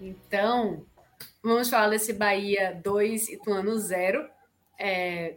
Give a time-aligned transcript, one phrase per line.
[0.00, 0.86] Então,
[1.42, 4.30] vamos falar desse Bahia 2 Ituano 0.
[4.78, 5.34] É,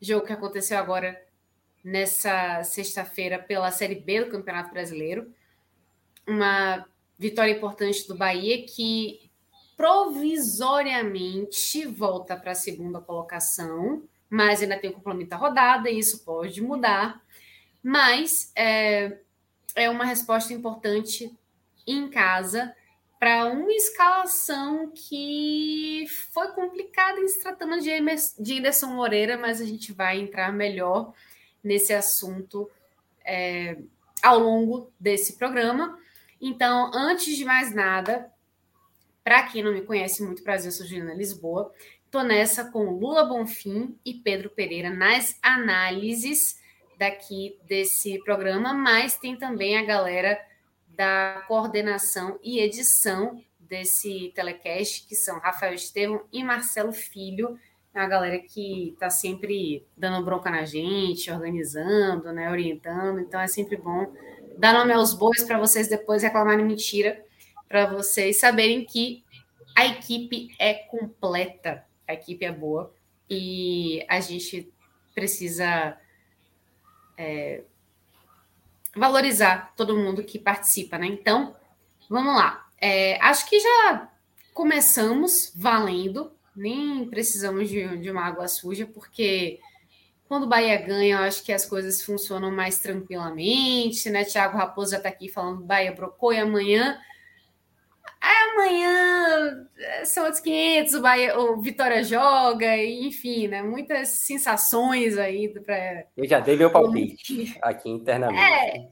[0.00, 1.20] jogo que aconteceu agora
[1.82, 5.34] nessa sexta-feira pela Série B do Campeonato Brasileiro.
[6.26, 6.86] Uma
[7.18, 9.28] vitória importante do Bahia que
[9.76, 16.24] provisoriamente volta para a segunda colocação, mas ainda tem o complemento da rodada e isso
[16.24, 17.20] pode mudar.
[17.82, 19.18] Mas é,
[19.74, 21.36] é uma resposta importante
[21.84, 22.72] em casa
[23.24, 27.90] para uma escalação que foi complicada em se tratando de,
[28.38, 31.14] de Anderson Moreira, mas a gente vai entrar melhor
[31.62, 32.70] nesse assunto
[33.24, 33.78] é,
[34.22, 35.98] ao longo desse programa.
[36.38, 38.30] Então, antes de mais nada,
[39.22, 41.72] para quem não me conhece muito, prazer, eu sou Juliana Lisboa.
[42.04, 46.60] Estou nessa com Lula Bonfim e Pedro Pereira nas análises
[46.98, 50.38] daqui desse programa, mas tem também a galera
[50.96, 57.58] da coordenação e edição desse telecast, que são Rafael Estevam e Marcelo Filho,
[57.94, 63.20] a galera que está sempre dando bronca na gente, organizando, né, orientando.
[63.20, 64.12] Então é sempre bom
[64.58, 67.24] dar nome aos bois para vocês depois reclamarem mentira,
[67.68, 69.24] para vocês saberem que
[69.76, 72.92] a equipe é completa, a equipe é boa
[73.28, 74.72] e a gente
[75.14, 75.98] precisa
[77.16, 77.62] é,
[78.96, 81.06] valorizar todo mundo que participa, né?
[81.06, 81.54] Então,
[82.08, 82.66] vamos lá.
[82.80, 84.08] É, acho que já
[84.52, 89.58] começamos valendo, nem precisamos de, de, uma água suja, porque
[90.28, 94.24] quando o Bahia ganha, eu acho que as coisas funcionam mais tranquilamente, né?
[94.24, 96.98] Tiago Raposo já está aqui falando Bahia brocou e amanhã.
[98.24, 99.68] Amanhã
[100.04, 103.62] são outros 500, o, Bahia, o Vitória joga, enfim, né?
[103.62, 105.48] Muitas sensações aí.
[105.48, 106.04] Pra...
[106.16, 108.40] Eu já dei meu palpite aqui internamente.
[108.40, 108.88] É,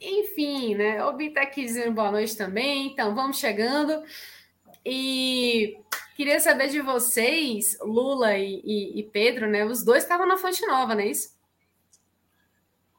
[0.00, 1.04] enfim, né?
[1.04, 4.02] O Bi está aqui dizendo boa noite também, então vamos chegando.
[4.84, 5.78] E
[6.16, 9.64] queria saber de vocês, Lula e, e, e Pedro, né?
[9.64, 11.36] Os dois estavam na Fonte Nova, não é isso?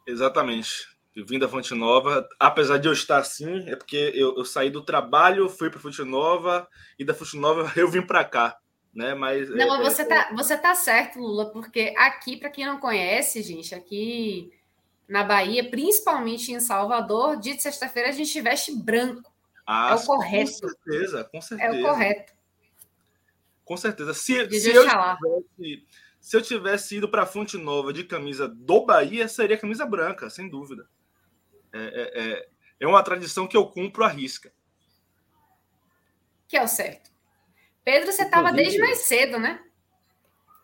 [0.07, 0.88] Exatamente.
[1.15, 4.83] Vim da Fonte Nova, apesar de eu estar assim, é porque eu, eu saí do
[4.83, 8.57] trabalho, fui para Fonte Nova e da Fonte Nova eu vim para cá,
[8.93, 9.13] né?
[9.15, 12.79] Mas não, é, você é, tá você tá certo, Lula, porque aqui para quem não
[12.79, 14.51] conhece, gente, aqui
[15.07, 19.33] na Bahia, principalmente em Salvador, dia de sexta-feira a gente veste branco.
[19.65, 20.51] Ah, é o correto.
[20.51, 21.75] Com certeza, com certeza.
[21.75, 22.33] É o correto.
[23.65, 24.13] Com certeza.
[24.13, 25.87] Se, se eu, tivesse,
[26.19, 30.49] se eu tivesse ido para Fonte Nova de camisa do Bahia, seria camisa branca, sem
[30.49, 30.87] dúvida.
[31.73, 32.49] É, é, é,
[32.81, 34.51] é uma tradição que eu cumpro à risca.
[36.47, 37.11] Que é o certo.
[37.83, 39.63] Pedro, você estava desde mais cedo, né?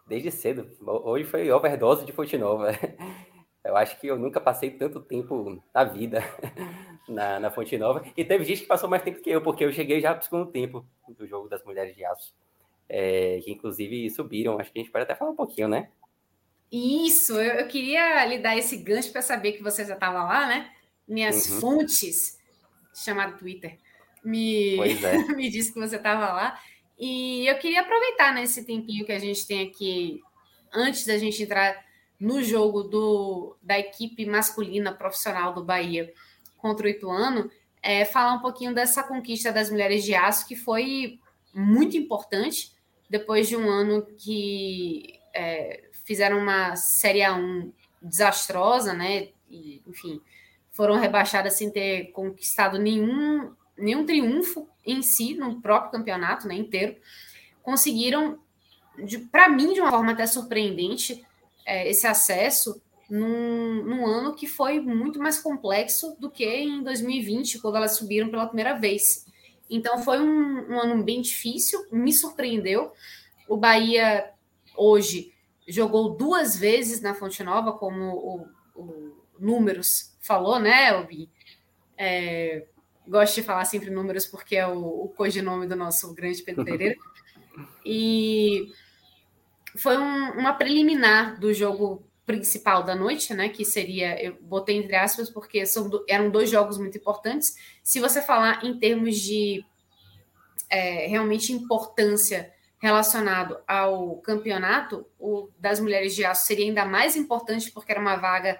[0.07, 0.69] Desde cedo.
[0.81, 2.71] Hoje foi overdose de Fonte Nova.
[3.65, 6.23] Eu acho que eu nunca passei tanto tempo na vida
[7.09, 8.05] na, na Fonte Nova.
[8.15, 10.23] E teve gente que passou mais tempo que eu, porque eu cheguei já para o
[10.23, 10.85] segundo tempo
[11.17, 12.35] do jogo das Mulheres de Aço.
[12.87, 14.59] É, que inclusive subiram.
[14.59, 15.89] Acho que a gente pode até falar um pouquinho, né?
[16.71, 20.45] Isso, eu, eu queria lhe dar esse gancho para saber que você já estava lá,
[20.45, 20.71] né?
[21.07, 21.59] Minhas uhum.
[21.59, 22.39] fontes,
[22.93, 23.77] chamado Twitter,
[24.23, 25.17] me, é.
[25.35, 26.59] me disse que você estava lá.
[26.97, 30.21] E eu queria aproveitar nesse né, tempinho que a gente tem aqui,
[30.73, 31.83] antes da gente entrar
[32.19, 36.13] no jogo do, da equipe masculina profissional do Bahia
[36.57, 41.19] contra o Ituano, é, falar um pouquinho dessa conquista das mulheres de aço, que foi
[41.53, 42.71] muito importante,
[43.09, 47.71] depois de um ano que é, fizeram uma Série A1
[48.01, 49.29] desastrosa, né?
[49.49, 50.21] E, enfim,
[50.75, 56.97] foram rebaixadas sem ter conquistado nenhum, nenhum triunfo em si, no próprio campeonato né, inteiro.
[57.63, 58.37] Conseguiram,
[59.31, 61.25] para mim, de uma forma até surpreendente,
[61.65, 67.59] é, esse acesso num, num, ano que foi muito mais complexo do que em 2020,
[67.59, 69.25] quando elas subiram pela primeira vez.
[69.69, 72.91] Então foi um, um ano bem difícil, me surpreendeu.
[73.47, 74.29] O Bahia
[74.75, 75.31] hoje
[75.65, 81.29] jogou duas vezes na Fonte Nova, como o, o Números falou, né, Elbi?
[81.97, 82.65] É,
[83.07, 86.95] gosto de falar sempre números porque é o, o codinome do nosso grande Pedro Pereira.
[87.85, 88.73] E
[89.75, 93.49] foi um, uma preliminar do jogo principal da noite, né?
[93.49, 97.55] Que seria, eu botei entre aspas, porque são, eram dois jogos muito importantes.
[97.83, 99.63] Se você falar em termos de
[100.69, 107.71] é, realmente importância relacionado ao campeonato, o das mulheres de aço seria ainda mais importante
[107.71, 108.59] porque era uma vaga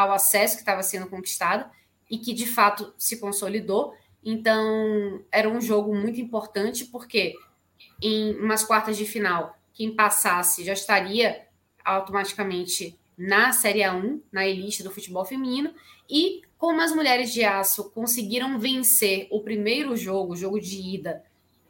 [0.00, 1.70] ao acesso que estava sendo conquistada
[2.10, 3.94] e que de fato se consolidou.
[4.22, 7.34] Então, era um jogo muito importante porque
[8.02, 11.46] em umas quartas de final, quem passasse já estaria
[11.84, 15.72] automaticamente na Série A1, na elite do futebol feminino,
[16.08, 21.22] e como as mulheres de aço conseguiram vencer o primeiro jogo, o jogo de ida,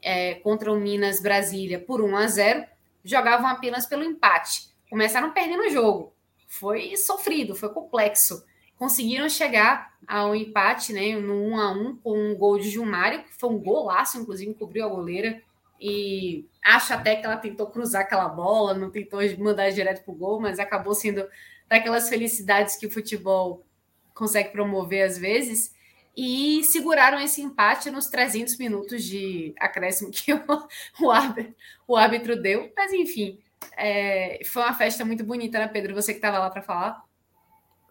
[0.02, 2.64] é, contra o Minas Brasília por 1 a 0,
[3.04, 4.70] jogavam apenas pelo empate.
[4.88, 6.12] Começaram perdendo o jogo.
[6.50, 8.44] Foi sofrido, foi complexo.
[8.76, 13.32] Conseguiram chegar ao empate, né, no 1 a 1 com um gol de Gilmário, que
[13.38, 15.40] foi um golaço, inclusive cobriu a goleira.
[15.80, 20.40] E acho até que ela tentou cruzar aquela bola, não tentou mandar direto pro gol,
[20.40, 21.24] mas acabou sendo
[21.68, 23.64] daquelas felicidades que o futebol
[24.12, 25.72] consegue promover às vezes
[26.16, 30.40] e seguraram esse empate nos 300 minutos de acréscimo que o,
[31.00, 31.54] o, árbitro,
[31.86, 32.72] o árbitro deu.
[32.76, 33.38] Mas, enfim,
[33.76, 35.94] é, foi uma festa muito bonita, né, Pedro?
[35.94, 37.04] Você que estava lá para falar.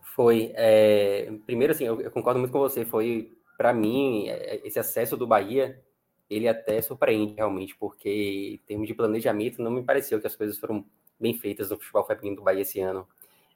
[0.01, 0.51] Foi.
[0.56, 2.86] É, primeiro, assim, eu, eu, concordo muito com você.
[2.86, 5.81] Foi, para mim, é, esse acesso do Bahia,
[6.30, 10.57] ele até surpreende realmente, porque em termos de planejamento, não me pareceu que as coisas
[10.57, 10.86] foram
[11.19, 13.07] bem feitas no futebol feminino do Bahia esse ano.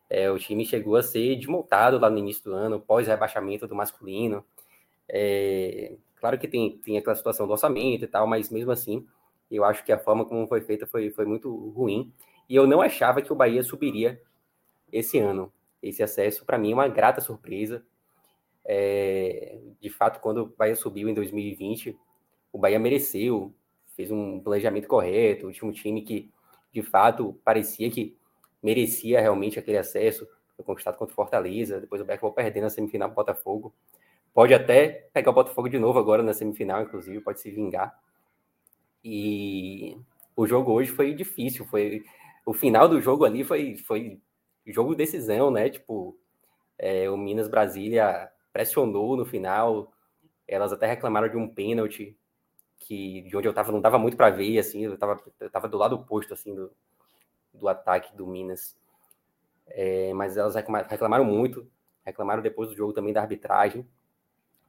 [0.09, 4.45] É, o time chegou a ser desmontado lá no início do ano, pós-rebaixamento do masculino.
[5.07, 9.05] É, claro que tem, tem aquela situação do orçamento e tal, mas mesmo assim,
[9.55, 12.13] eu acho que a forma como foi feita foi, foi muito ruim.
[12.49, 14.21] E eu não achava que o Bahia subiria
[14.91, 15.51] esse ano.
[15.81, 17.85] Esse acesso, para mim, é uma grata surpresa.
[18.65, 21.97] É, de fato, quando o Bahia subiu em 2020,
[22.51, 23.53] o Bahia mereceu,
[23.95, 26.31] fez um planejamento correto, tinha um time que,
[26.71, 28.17] de fato, parecia que
[28.61, 30.27] merecia realmente aquele acesso.
[30.55, 33.73] Foi conquistado contra o Fortaleza, depois o Beck perdendo na semifinal para o Botafogo.
[34.33, 37.99] Pode até pegar o Botafogo de novo agora na semifinal, inclusive, pode se vingar.
[39.03, 39.97] E
[40.35, 42.03] o jogo hoje foi difícil, foi
[42.45, 44.21] o final do jogo ali foi foi
[44.65, 45.69] jogo decisão, né?
[45.69, 46.17] Tipo,
[46.77, 49.91] é, o Minas Brasília pressionou no final,
[50.47, 52.15] elas até reclamaram de um pênalti
[52.77, 55.67] que de onde eu tava não dava muito para ver, assim, eu tava, eu tava
[55.67, 56.71] do lado oposto assim do,
[57.53, 58.77] do ataque do Minas.
[59.67, 61.67] É, mas elas reclamaram muito,
[62.05, 63.87] reclamaram depois do jogo também da arbitragem.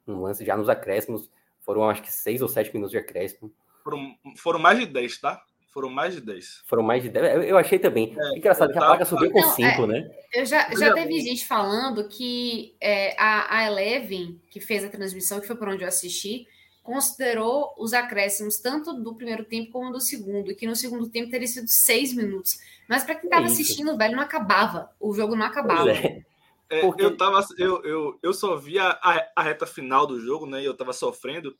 [0.07, 1.31] Um lance já nos acréscimos,
[1.61, 3.53] foram acho que seis ou sete minutos de acréscimo.
[3.85, 5.45] Foram, foram mais de dez, tá?
[5.75, 6.63] Foram mais de 10.
[6.67, 7.49] Foram mais de 10.
[7.49, 8.15] Eu achei também.
[8.17, 10.11] É, Engraçado que a placa subiu com 5, é, né?
[10.33, 15.41] Eu já, já teve gente falando que é, a, a Eleven, que fez a transmissão,
[15.41, 16.47] que foi por onde eu assisti,
[16.81, 21.29] considerou os acréscimos tanto do primeiro tempo como do segundo, e que no segundo tempo
[21.29, 22.53] teria sido seis minutos.
[22.89, 24.93] Mas para quem estava assistindo, velho, não acabava.
[25.01, 25.91] O jogo não acabava.
[25.91, 26.23] É.
[26.71, 27.05] É, Porque...
[27.05, 30.63] eu, tava, eu, eu, eu só via a, a, reta final do jogo, né?
[30.63, 31.57] E eu tava sofrendo.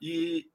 [0.00, 0.48] E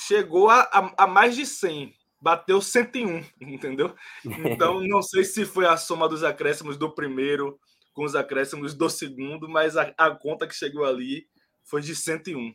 [0.00, 1.94] chegou a, a, a mais de 100.
[2.20, 3.94] Bateu 101, entendeu?
[4.24, 7.58] Então, não sei se foi a soma dos acréscimos do primeiro
[7.92, 11.26] com os acréscimos do segundo, mas a, a conta que chegou ali
[11.64, 12.54] foi de 101.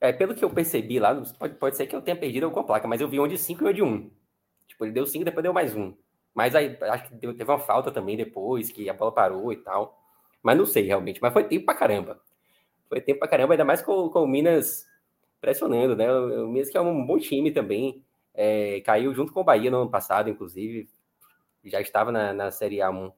[0.00, 2.88] É, pelo que eu percebi lá, pode, pode ser que eu tenha perdido alguma placa,
[2.88, 3.86] mas eu vi um de 5 e um de 1.
[3.86, 4.10] Um.
[4.66, 5.94] Tipo, ele deu 5 depois deu mais um.
[6.34, 9.96] Mas aí acho que teve uma falta também depois, que a bola parou e tal.
[10.42, 11.20] Mas não sei realmente.
[11.22, 12.20] Mas foi tempo pra caramba.
[12.88, 14.84] Foi tempo pra caramba, ainda mais com, com o Minas
[15.42, 16.10] pressionando, né?
[16.10, 18.02] O, Minas que é um bom time também.
[18.32, 20.88] É, caiu junto com o Bahia no ano passado, inclusive.
[21.64, 23.12] Já estava na, na Série A1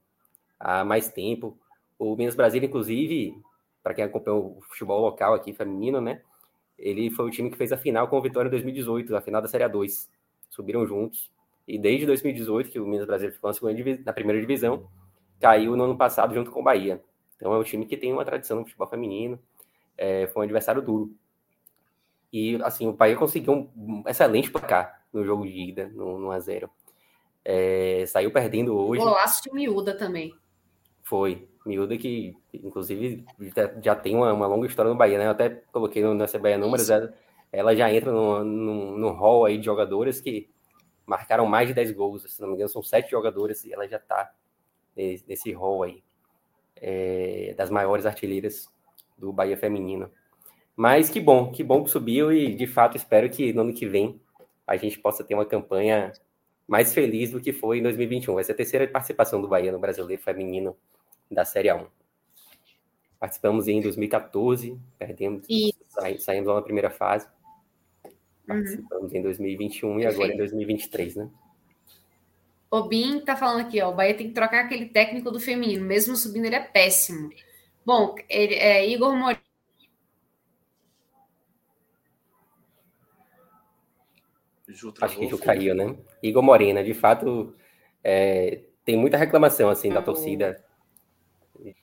[0.59, 1.57] há mais tempo.
[1.97, 3.40] O Minas Brasília, inclusive,
[3.81, 6.21] para quem acompanhou o futebol local aqui, feminino, né?
[6.78, 9.40] ele foi o time que fez a final com o Vitória em 2018, a final
[9.40, 10.09] da Série A2.
[10.50, 11.31] Subiram juntos.
[11.66, 14.87] E desde 2018, que o Minas Brasil ficou na, segunda, na primeira divisão,
[15.40, 17.02] caiu no ano passado junto com o Bahia.
[17.37, 19.38] Então é um time que tem uma tradição no futebol feminino.
[19.97, 21.11] É, foi um adversário duro.
[22.35, 26.69] E assim, o Bahia conseguiu um excelente placar no jogo de ida, no, no 1x0.
[27.45, 29.00] É, saiu perdendo hoje.
[29.00, 30.35] Golaço de miúda também.
[31.05, 31.49] Foi.
[31.64, 33.25] Miúda que, inclusive,
[33.81, 35.26] já tem uma, uma, longa história no Bahia, né?
[35.26, 37.14] Eu até coloquei no, na CBA Números, ela,
[37.53, 40.50] ela, já entra no, no, no hall aí de jogadores que
[41.07, 42.25] marcaram mais de 10 gols.
[42.29, 44.33] Se não me engano, são sete jogadores e ela já está
[44.97, 46.03] nesse, nesse hall aí
[46.79, 48.69] é, das maiores artilheiras
[49.17, 50.11] do Bahia feminino.
[50.76, 53.87] Mas que bom, que bom que subiu e de fato espero que no ano que
[53.87, 54.21] vem
[54.66, 56.12] a gente possa ter uma campanha
[56.66, 58.40] mais feliz do que foi em 2021.
[58.40, 60.76] Essa é a terceira participação do Bahia no Brasileiro Feminino
[61.31, 61.87] da Série A1.
[63.21, 65.47] Participamos em 2014, perdemos,
[65.88, 67.26] sa saímos na primeira fase.
[68.04, 68.12] Uhum.
[68.47, 69.19] Participamos uhum.
[69.19, 71.28] em 2021 e agora em 2023, né?
[72.71, 75.85] O Bin tá falando aqui, ó, o Bahia tem que trocar aquele técnico do feminino,
[75.85, 77.31] mesmo subindo ele é péssimo.
[77.87, 79.44] Bom, ele, é Igor Moreira.
[85.00, 85.97] Acho que Ju caiu, né?
[86.23, 87.54] Igor Morena, de fato,
[88.02, 90.62] é, tem muita reclamação assim da torcida.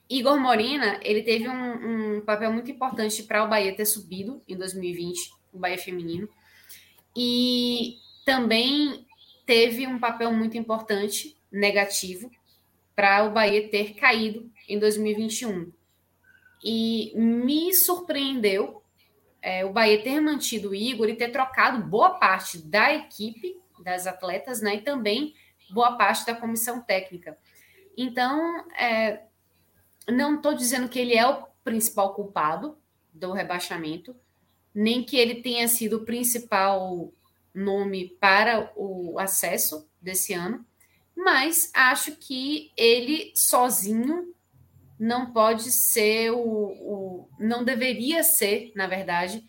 [0.09, 4.55] Igor Morena, ele teve um, um papel muito importante para o Bahia ter subido em
[4.55, 6.29] 2020, o Bahia feminino.
[7.15, 7.95] E
[8.25, 9.05] também
[9.45, 12.29] teve um papel muito importante, negativo,
[12.95, 15.71] para o Bahia ter caído em 2021.
[16.63, 18.80] E me surpreendeu
[19.41, 24.05] é, o Bahia ter mantido o Igor e ter trocado boa parte da equipe, das
[24.05, 24.75] atletas, né?
[24.75, 25.33] E também
[25.71, 27.37] boa parte da comissão técnica.
[27.97, 29.23] Então, é,
[30.07, 32.77] não estou dizendo que ele é o principal culpado
[33.13, 34.15] do rebaixamento,
[34.73, 37.11] nem que ele tenha sido o principal
[37.53, 40.65] nome para o acesso desse ano,
[41.15, 44.33] mas acho que ele sozinho
[45.01, 49.43] não pode ser o, o não deveria ser, na verdade,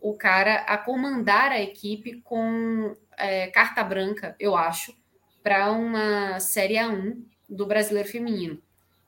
[0.00, 4.92] o cara a comandar a equipe com é, carta branca, eu acho,
[5.44, 8.60] para uma Série A1 do Brasileiro Feminino.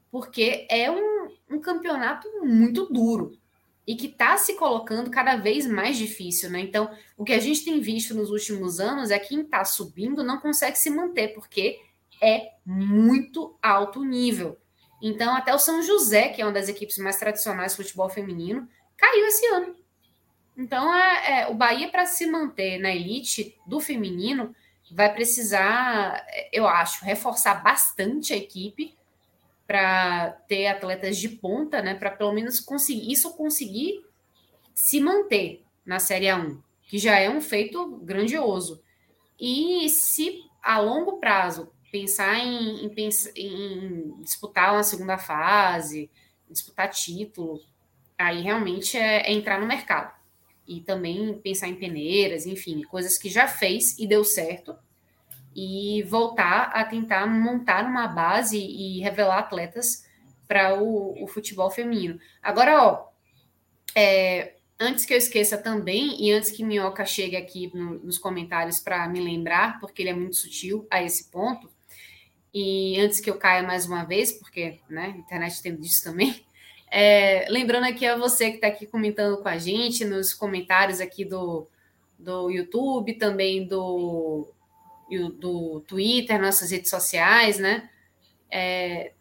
[0.08, 3.36] Porque é um, um campeonato muito duro
[3.84, 6.60] e que está se colocando cada vez mais difícil, né?
[6.60, 10.22] Então, o que a gente tem visto nos últimos anos é que quem está subindo
[10.22, 11.80] não consegue se manter, porque
[12.22, 14.56] é muito alto nível.
[15.00, 18.68] Então, até o São José, que é uma das equipes mais tradicionais do futebol feminino,
[18.96, 19.76] caiu esse ano.
[20.56, 24.54] Então, é, é o Bahia, para se manter na elite do feminino,
[24.90, 28.96] vai precisar, eu acho, reforçar bastante a equipe
[29.66, 31.94] para ter atletas de ponta, né?
[31.94, 34.02] Para pelo menos conseguir isso conseguir
[34.74, 38.82] se manter na Série A1, que já é um feito grandioso.
[39.38, 46.10] E se a longo prazo pensar em, em, em disputar uma segunda fase,
[46.50, 47.60] disputar título,
[48.16, 50.16] aí realmente é, é entrar no mercado.
[50.66, 54.76] E também pensar em peneiras, enfim, coisas que já fez e deu certo
[55.54, 60.06] e voltar a tentar montar uma base e revelar atletas
[60.46, 62.18] para o, o, futebol feminino.
[62.42, 63.08] Agora, ó,
[63.94, 68.78] é, antes que eu esqueça também, e antes que Minhoca chegue aqui no, nos comentários
[68.78, 71.68] para me lembrar, porque ele é muito sutil a esse ponto,
[72.60, 76.44] e antes que eu caia mais uma vez, porque né, a internet tem disso também,
[76.90, 81.24] é, lembrando aqui a você que está aqui comentando com a gente, nos comentários aqui
[81.24, 81.68] do,
[82.18, 84.48] do YouTube, também do,
[85.38, 87.88] do Twitter, nossas redes sociais, né?
[88.50, 89.12] É,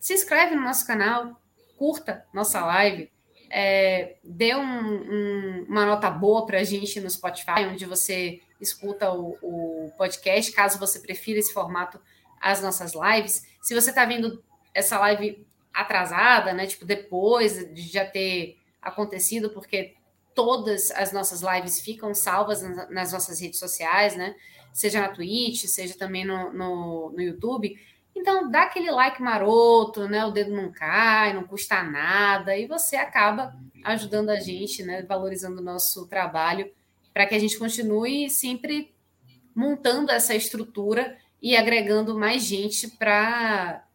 [0.00, 1.38] se inscreve no nosso canal,
[1.76, 3.10] curta nossa live,
[3.50, 9.12] é, dê um, um, uma nota boa para a gente no Spotify, onde você escuta
[9.12, 12.00] o, o, podcast, caso você prefira esse formato
[12.44, 13.46] às nossas lives.
[13.62, 16.66] Se você está vendo essa live atrasada, né?
[16.66, 19.94] Tipo, depois de já ter acontecido, porque
[20.34, 24.34] todas as nossas lives ficam salvas nas nossas redes sociais, né?
[24.74, 27.78] seja na Twitch, seja também no, no, no YouTube.
[28.14, 30.24] Então, dá aquele like maroto, né?
[30.26, 35.02] O dedo não cai, não custa nada, e você acaba ajudando a gente, né?
[35.02, 36.70] Valorizando o nosso trabalho,
[37.12, 38.92] para que a gente continue sempre
[39.54, 43.86] montando essa estrutura e agregando mais gente para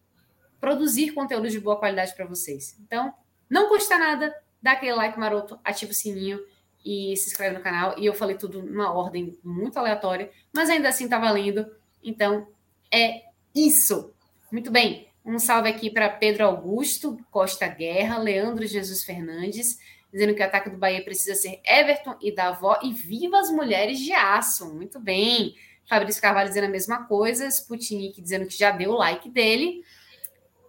[0.62, 2.78] produzir conteúdo de boa qualidade para vocês.
[2.80, 3.12] Então,
[3.50, 6.40] não custa nada, dá aquele like maroto, ativa o sininho
[6.86, 7.98] e se inscreve no canal.
[7.98, 11.66] E eu falei tudo numa ordem muito aleatória, mas ainda assim tá valendo.
[12.04, 12.48] Então
[12.94, 13.24] é
[13.56, 14.14] isso.
[14.52, 15.08] Muito bem.
[15.26, 19.80] Um salve aqui para Pedro Augusto Costa Guerra, Leandro Jesus Fernandes,
[20.14, 23.98] dizendo que o ataque do Bahia precisa ser Everton e Davó e viva as mulheres
[23.98, 24.72] de aço.
[24.72, 25.56] Muito bem.
[25.90, 29.84] Fabrício Carvalho dizendo a mesma coisa, Sputnik dizendo que já deu o like dele.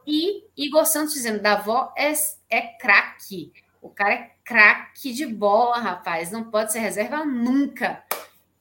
[0.07, 2.13] E Igor Santos dizendo: Davó é,
[2.49, 3.53] é craque.
[3.83, 6.31] O cara é craque de bola, rapaz.
[6.33, 8.03] Não pode ser reserva nunca.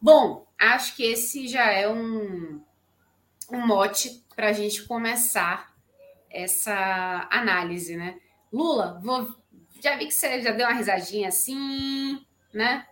[0.01, 2.61] Bom, acho que esse já é um,
[3.51, 5.73] um mote para a gente começar
[6.29, 8.19] essa análise, né?
[8.51, 9.35] Lula, vou,
[9.81, 12.85] já vi que você já deu uma risadinha assim, né?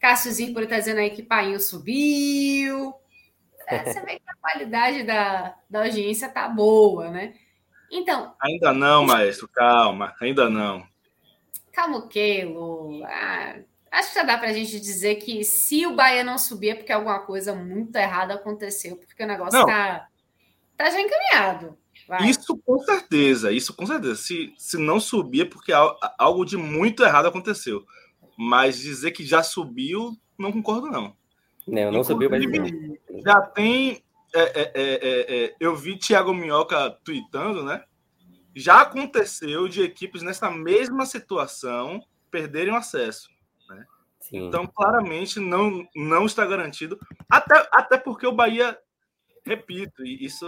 [0.00, 2.94] Cássio Zirpoli está dizendo aí que Painho subiu.
[3.68, 7.34] É, você vê que a qualidade da, da audiência tá boa, né?
[7.92, 8.34] Então.
[8.42, 10.84] Ainda não, maestro, calma, ainda não.
[11.72, 13.04] Calma o quê, Lu?
[13.04, 13.56] Ah,
[13.90, 16.74] Acho que já dá para a gente dizer que se o Bahia não subir é
[16.76, 20.06] porque alguma coisa muito errada aconteceu, porque o negócio está
[20.76, 21.76] tá já encaminhado.
[22.06, 22.28] Vai.
[22.30, 24.14] Isso com certeza, isso com certeza.
[24.14, 25.72] Se, se não subir é porque
[26.18, 27.84] algo de muito errado aconteceu.
[28.42, 31.14] Mas dizer que já subiu, não concordo, não.
[31.68, 32.42] Não, não subiu, mas
[33.22, 34.02] Já tem.
[34.32, 37.84] É, é, é, é, eu vi Thiago Minhoca tweetando, né?
[38.56, 43.28] Já aconteceu de equipes nessa mesma situação perderem o acesso.
[43.68, 43.84] Né?
[44.32, 46.98] Então, claramente, não, não está garantido.
[47.28, 48.78] Até, até porque o Bahia
[49.44, 50.46] repito, isso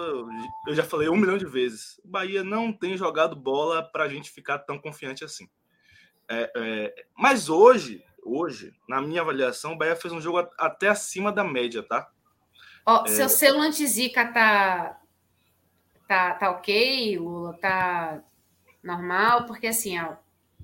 [0.66, 2.00] eu já falei um milhão de vezes.
[2.02, 5.46] O Bahia não tem jogado bola para a gente ficar tão confiante assim.
[6.32, 11.30] É, é, mas hoje, hoje, na minha avaliação, o Bahia fez um jogo até acima
[11.30, 12.08] da média, tá?
[12.86, 13.08] Ó, é...
[13.08, 14.98] seu selo antizica tá,
[16.08, 17.52] tá, tá ok, Lula?
[17.60, 18.22] Tá
[18.82, 19.44] normal?
[19.44, 20.14] Porque assim, ó,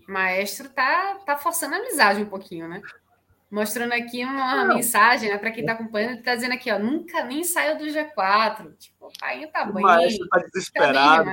[0.09, 2.81] o maestro tá, tá forçando a amizade um pouquinho, né?
[3.51, 4.75] Mostrando aqui uma não.
[4.75, 7.85] mensagem, né, para quem está acompanhando, ele está dizendo aqui, ó, nunca nem saiu do
[7.85, 8.75] G4.
[8.79, 9.83] Tipo, o pai tá bem.
[9.83, 11.31] Mas tá desesperado.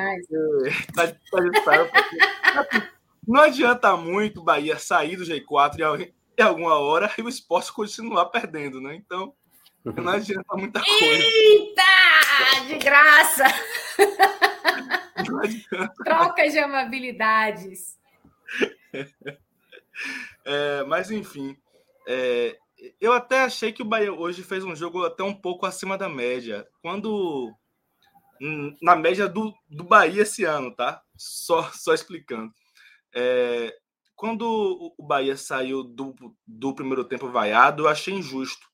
[0.94, 2.95] Tá, tá desesperado porque...
[3.28, 8.26] não adianta muito o Bahia sair do G4 em alguma hora e o esporte continuar
[8.28, 8.96] perdendo, né?
[8.96, 9.34] Então,
[9.84, 11.24] não adianta muita coisa.
[11.24, 11.84] Eita!
[12.68, 13.46] De graça!
[16.04, 17.98] Troca de amabilidades.
[20.44, 21.58] É, mas, enfim.
[22.06, 22.58] É,
[23.00, 26.08] eu até achei que o Bahia hoje fez um jogo até um pouco acima da
[26.10, 26.68] média.
[26.82, 27.52] Quando.
[28.42, 31.02] Hum, na média do, do Bahia esse ano, tá?
[31.16, 32.54] Só, só explicando.
[33.16, 33.74] É,
[34.16, 38.66] quando o Bahia saiu do, do primeiro tempo vaiado, eu achei injusto.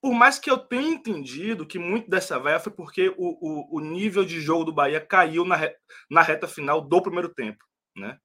[0.00, 3.80] Por mais que eu tenha entendido que muito dessa vaia foi porque o, o, o
[3.80, 5.74] nível de jogo do Bahia caiu na, re,
[6.10, 7.62] na reta final do primeiro tempo,
[7.94, 8.18] né?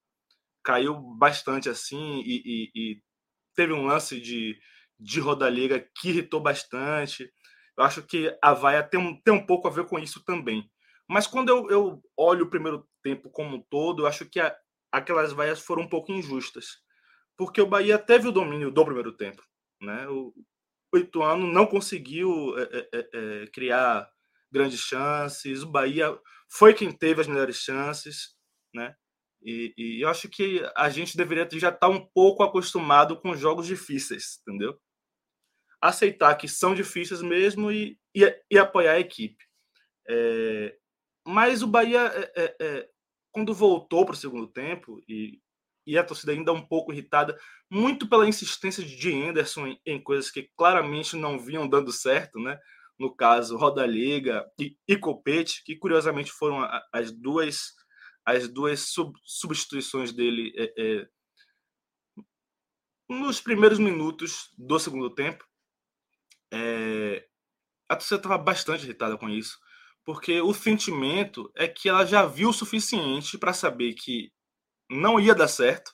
[0.63, 3.01] Caiu bastante assim e, e, e
[3.55, 4.57] teve um lance de,
[4.99, 7.29] de Roda-Liga que irritou bastante.
[7.77, 10.69] Eu acho que a vaia tem um, tem um pouco a ver com isso também.
[11.07, 14.55] Mas quando eu, eu olho o primeiro tempo como um todo, eu acho que a,
[14.95, 16.77] aquelas vaias foram um pouco injustas.
[17.37, 19.43] Porque o Bahia teve o domínio do primeiro tempo.
[19.81, 20.07] Né?
[20.07, 20.33] O,
[20.95, 24.09] Ituano não conseguiu é, é, é, criar
[24.49, 25.63] grandes chances.
[25.63, 26.17] O Bahia
[26.49, 28.33] foi quem teve as melhores chances.
[28.73, 28.95] Né?
[29.43, 33.67] E, e, eu acho que a gente deveria já estar um pouco acostumado com jogos
[33.67, 34.79] difíceis, entendeu?
[35.81, 39.43] Aceitar que são difíceis mesmo e, e, e apoiar a equipe.
[40.07, 40.77] É,
[41.27, 41.99] mas o Bahia,
[42.37, 42.89] é
[43.35, 45.41] quando voltou para o segundo tempo, e,
[45.85, 47.37] e a torcida ainda um pouco irritada,
[47.69, 52.57] muito pela insistência de Anderson em, em coisas que claramente não vinham dando certo, né?
[52.97, 57.73] no caso Roda Liga e, e Copete, que curiosamente foram as duas
[58.25, 61.07] as duas sub, substituições dele é, é,
[63.09, 65.45] nos primeiros minutos do segundo tempo.
[66.53, 67.27] É,
[67.89, 69.59] a torcida estava bastante irritada com isso,
[70.05, 74.31] porque o sentimento é que ela já viu o suficiente para saber que
[74.89, 75.93] não ia dar certo,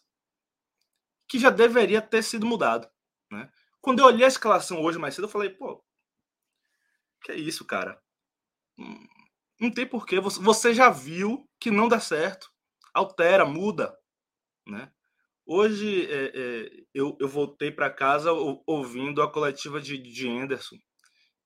[1.30, 2.90] que já deveria ter sido mudado.
[3.32, 3.50] Né?
[3.80, 5.82] Quando eu olhei a escalação hoje mais cedo, eu falei, pô,
[7.24, 8.02] que é isso, cara?
[8.78, 9.08] Hum,
[9.60, 10.20] não tem porquê.
[10.20, 12.52] Você já viu que não dá certo.
[12.94, 13.98] Altera, muda.
[14.68, 14.92] Né?
[15.46, 18.32] Hoje é, é, eu, eu voltei para casa
[18.68, 20.76] ouvindo a coletiva de, de Anderson.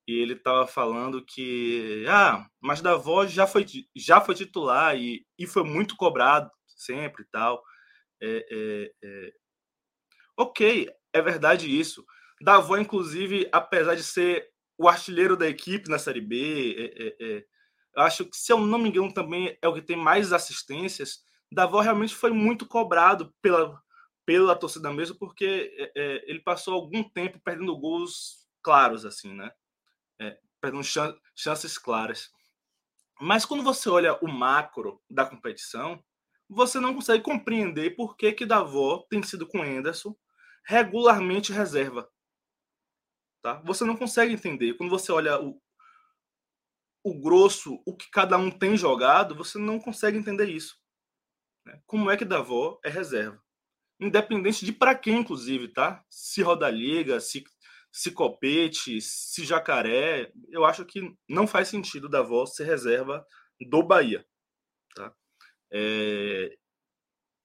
[0.07, 3.65] E ele estava falando que, ah, mas da voz já foi,
[3.95, 7.63] já foi titular e, e foi muito cobrado sempre e tal.
[8.21, 9.33] É, é, é...
[10.37, 12.05] Ok, é verdade isso.
[12.41, 17.45] Davó, inclusive, apesar de ser o artilheiro da equipe na Série B, é, é, é
[17.97, 21.23] acho que, se eu não me engano, também é o que tem mais assistências.
[21.51, 23.81] Davó realmente foi muito cobrado pela,
[24.25, 25.71] pela torcida mesmo, porque
[26.25, 29.51] ele passou algum tempo perdendo gols claros, assim, né?
[30.19, 30.39] É,
[30.83, 32.31] chan chances claras.
[33.19, 36.03] Mas quando você olha o macro da competição,
[36.49, 40.15] você não consegue compreender por que que Davó tem sido com Anderson
[40.63, 42.09] regularmente reserva.
[43.41, 43.61] Tá?
[43.65, 44.73] Você não consegue entender.
[44.73, 45.61] Quando você olha o,
[47.03, 50.75] o grosso, o que cada um tem jogado, você não consegue entender isso.
[51.65, 51.79] Né?
[51.85, 53.41] Como é que Davó é reserva?
[53.99, 56.03] Independente de para quem, inclusive, tá?
[56.09, 57.43] Se Roda Liga, se,
[57.95, 63.25] se Copete, se Jacaré, eu acho que não faz sentido Davó ser reserva
[63.69, 64.27] do Bahia.
[64.93, 65.15] Tá?
[65.71, 66.57] É...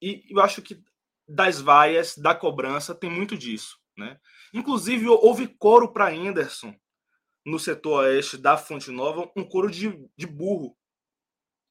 [0.03, 0.83] E eu acho que
[1.29, 3.79] das vaias, da cobrança, tem muito disso.
[3.97, 4.19] Né?
[4.53, 6.75] Inclusive, houve coro para Anderson
[7.47, 10.77] no setor oeste da Fonte Nova um coro de, de burro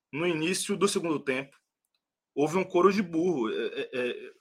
[0.10, 1.54] no início do segundo tempo.
[2.34, 3.52] Houve um coro de burro.
[3.52, 4.32] É, é, é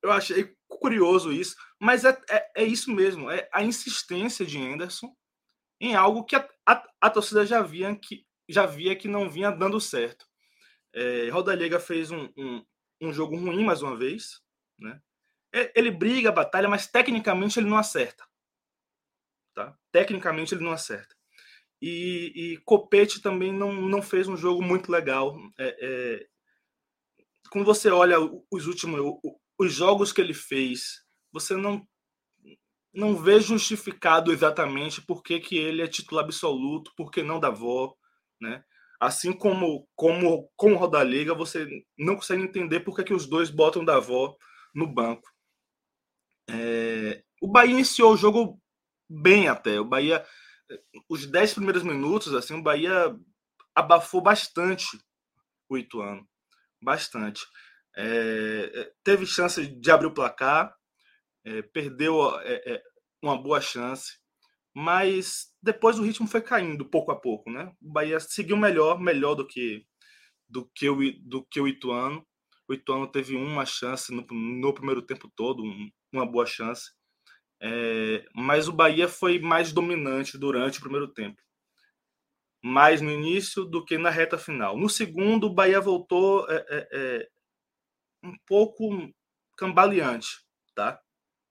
[0.00, 1.56] eu achei curioso isso.
[1.80, 5.14] Mas é, é, é, isso mesmo, é a insistência de Anderson
[5.80, 9.50] em algo que a, a, a torcida já via que, já via que não vinha
[9.50, 10.26] dando certo.
[10.92, 12.64] É, Rodalega fez um, um,
[13.00, 14.40] um, jogo ruim mais uma vez.
[14.78, 15.00] Né?
[15.54, 18.26] É, ele briga, batalha, mas tecnicamente ele não acerta.
[19.54, 19.78] Tá?
[19.92, 21.14] Tecnicamente ele não acerta.
[21.80, 25.36] E, e Copete também não, não fez um jogo muito legal.
[25.58, 26.28] É, é,
[27.50, 28.18] quando você olha
[28.50, 29.00] os últimos
[29.58, 31.04] os jogos que ele fez,
[31.40, 31.86] você não
[32.92, 37.48] não vê justificado exatamente por que, que ele é titular absoluto, por que não da
[37.48, 37.94] avó,
[38.40, 38.64] né?
[39.00, 43.50] Assim como como com o Rodaliga, você não consegue entender por que, que os dois
[43.50, 44.36] botam da avó
[44.74, 45.28] no banco.
[46.50, 48.60] É, o Bahia iniciou o jogo
[49.08, 49.78] bem até.
[49.80, 50.24] O Bahia,
[51.08, 53.14] os dez primeiros minutos, assim, o Bahia
[53.74, 54.98] abafou bastante
[55.68, 56.26] o Ituano.
[56.82, 57.46] Bastante.
[57.96, 60.74] É, teve chance de abrir o placar,
[61.48, 62.82] é, perdeu é,
[63.22, 64.18] uma boa chance,
[64.74, 67.72] mas depois o ritmo foi caindo pouco a pouco, né?
[67.80, 69.84] O Bahia seguiu melhor, melhor do que
[70.48, 72.26] do que o, do que o Ituano.
[72.68, 76.92] O Ituano teve uma chance no, no primeiro tempo todo, um, uma boa chance.
[77.60, 81.42] É, mas o Bahia foi mais dominante durante o primeiro tempo.
[82.62, 84.78] Mais no início do que na reta final.
[84.78, 87.28] No segundo, o Bahia voltou é, é, é
[88.24, 89.12] um pouco
[89.56, 90.28] cambaleante,
[90.74, 91.00] tá?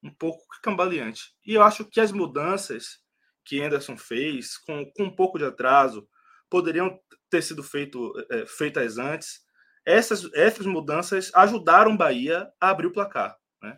[0.04, 1.24] Um pouco cambaleante.
[1.46, 3.00] E eu acho que as mudanças
[3.46, 6.08] que Anderson fez, com, com um pouco de atraso,
[6.50, 9.40] poderiam ter sido feito, é, feitas antes.
[9.86, 13.38] Essas, essas mudanças ajudaram Bahia a abrir o placar.
[13.62, 13.78] Né?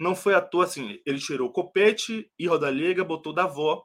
[0.00, 3.84] Não foi à toa assim, ele tirou Copete e Rodallega, botou Davó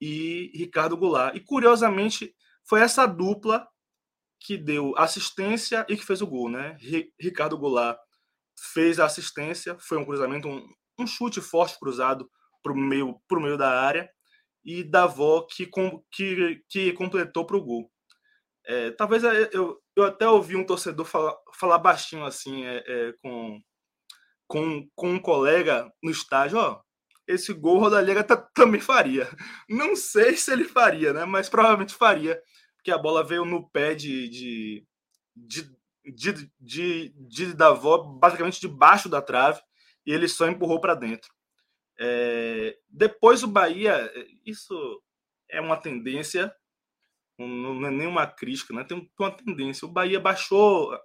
[0.00, 1.34] e Ricardo Goulart.
[1.36, 3.66] E curiosamente, foi essa dupla
[4.40, 6.76] que deu assistência e que fez o gol, né?
[7.20, 7.98] Ricardo Goulart
[8.72, 12.28] fez a assistência, foi um cruzamento, um, um chute forte cruzado
[12.62, 14.08] para o meio, meio da área,
[14.64, 15.68] e Davó que,
[16.12, 17.90] que, que completou para o gol.
[18.64, 23.60] É, talvez eu, eu até ouvi um torcedor falar, falar baixinho assim é, é, com,
[24.46, 26.80] com, com um colega no estádio, ó,
[27.26, 28.24] esse gol Rodallega
[28.54, 29.28] também faria.
[29.68, 31.24] Não sei se ele faria, né?
[31.24, 32.40] Mas provavelmente faria
[32.84, 34.86] que a bola veio no pé de, de,
[35.36, 39.60] de, de, de, de Davó, basicamente debaixo da trave,
[40.06, 41.32] e ele só empurrou para dentro.
[41.98, 44.10] É, depois o Bahia,
[44.44, 45.02] isso
[45.50, 46.54] é uma tendência,
[47.38, 48.84] não é nenhuma crítica, né?
[48.84, 49.86] tem uma tendência.
[49.86, 50.96] O Bahia baixou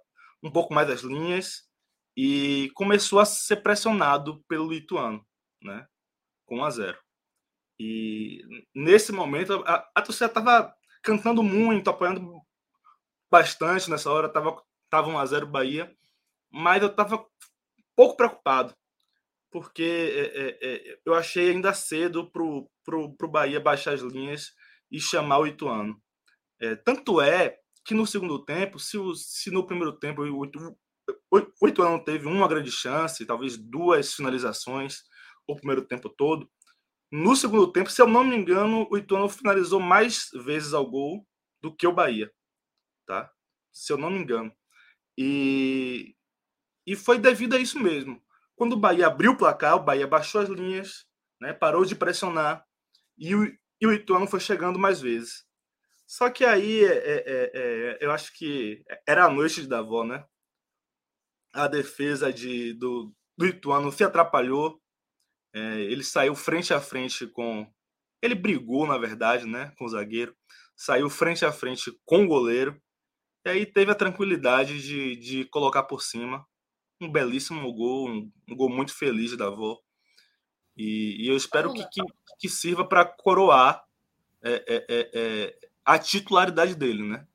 [0.42, 1.68] um pouco mais as linhas
[2.16, 5.24] e começou a ser pressionado pelo Lituano,
[5.62, 5.86] né?
[6.46, 6.98] com 1 a 0.
[7.80, 8.40] E
[8.74, 12.40] nesse momento a, a torcida estava cantando muito, apoiando
[13.30, 14.28] bastante nessa hora.
[14.28, 15.94] Tava, tava 1 a 0 Bahia,
[16.50, 17.24] mas eu tava
[17.94, 18.74] pouco preocupado,
[19.50, 19.82] porque
[20.34, 24.52] é, é, eu achei ainda cedo pro, pro, pro Bahia baixar as linhas
[24.90, 26.00] e chamar o Ituano.
[26.60, 31.46] É, tanto é que no segundo tempo, se, o, se no primeiro tempo o, o,
[31.62, 35.02] o Ituano teve uma grande chance, talvez duas finalizações
[35.46, 36.48] o primeiro tempo todo,
[37.10, 41.26] no segundo tempo, se eu não me engano, o Ituano finalizou mais vezes ao gol
[41.62, 42.30] do que o Bahia,
[43.06, 43.32] tá?
[43.72, 44.52] Se eu não me engano.
[45.16, 46.14] E,
[46.86, 48.22] e foi devido a isso mesmo.
[48.58, 51.06] Quando o Bahia abriu o placar, o Bahia baixou as linhas,
[51.40, 52.64] né, parou de pressionar
[53.16, 53.44] e o,
[53.80, 55.46] e o Ituano foi chegando mais vezes.
[56.04, 60.02] Só que aí é, é, é, é eu acho que era a noite de Davó,
[60.04, 60.26] né?
[61.54, 64.80] A defesa de, do, do Ituano se atrapalhou,
[65.54, 67.70] é, ele saiu frente a frente com.
[68.20, 70.34] Ele brigou, na verdade, né, com o zagueiro.
[70.76, 72.80] Saiu frente a frente com o goleiro.
[73.46, 76.44] E aí teve a tranquilidade de, de colocar por cima.
[77.00, 79.78] Um belíssimo gol, um, um gol muito feliz da avó.
[80.76, 82.00] E, e eu espero que, que,
[82.38, 83.84] que sirva para coroar
[84.42, 87.26] é, é, é, é, a titularidade dele, né?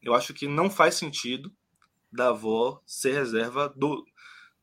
[0.00, 1.52] Eu acho que não faz sentido
[2.10, 4.04] da avó ser reserva do,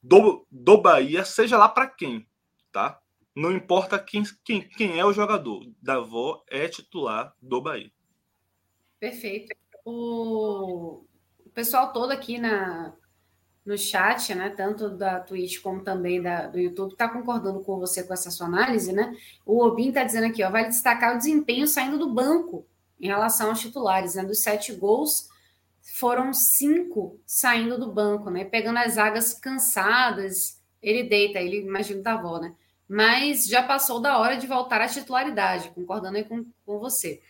[0.02, 2.28] do, do Bahia, seja lá para quem,
[2.72, 3.02] tá?
[3.36, 7.91] Não importa quem, quem, quem é o jogador, Davó é titular do Bahia.
[9.00, 9.56] Perfeito.
[9.86, 11.06] O,
[11.45, 12.93] o pessoal todo aqui na,
[13.65, 18.04] no chat, né, tanto da Twitch como também da, do YouTube, está concordando com você
[18.04, 19.15] com essa sua análise, né?
[19.45, 22.65] O Obin está dizendo aqui, ó, vai destacar o desempenho saindo do banco
[23.00, 24.24] em relação aos titulares, né?
[24.24, 25.30] Dos sete gols,
[25.82, 28.45] foram cinco saindo do banco, né?
[28.45, 32.56] Pegando as zagas cansadas, ele deita, ele imagina da avó, né?
[32.89, 37.22] mas já passou da hora de voltar à titularidade, concordando aí com, com você.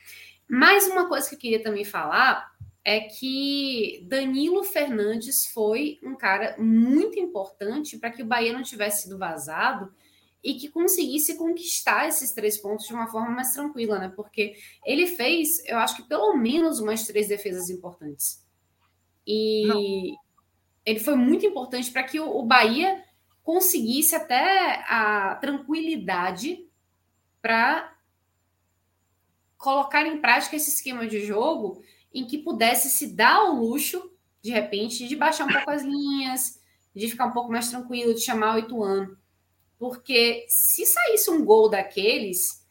[0.50, 2.50] Mais uma coisa que eu queria também falar
[2.84, 9.04] é que Danilo Fernandes foi um cara muito importante para que o Bahia não tivesse
[9.04, 9.94] sido vazado
[10.44, 14.12] e que conseguisse conquistar esses três pontos de uma forma mais tranquila, né?
[14.16, 18.46] Porque ele fez, eu acho que pelo menos umas três defesas importantes.
[19.28, 20.18] E Não.
[20.86, 23.04] ele foi muito importante para que o Bahia
[23.44, 26.66] conseguisse até a tranquilidade
[27.42, 27.94] para
[29.58, 34.52] colocar em prática esse esquema de jogo em que pudesse se dar o luxo, de
[34.52, 36.60] repente, de baixar um pouco as linhas,
[36.96, 39.18] de ficar um pouco mais tranquilo, de chamar o Ituano.
[39.78, 42.66] Porque se saísse um gol daqueles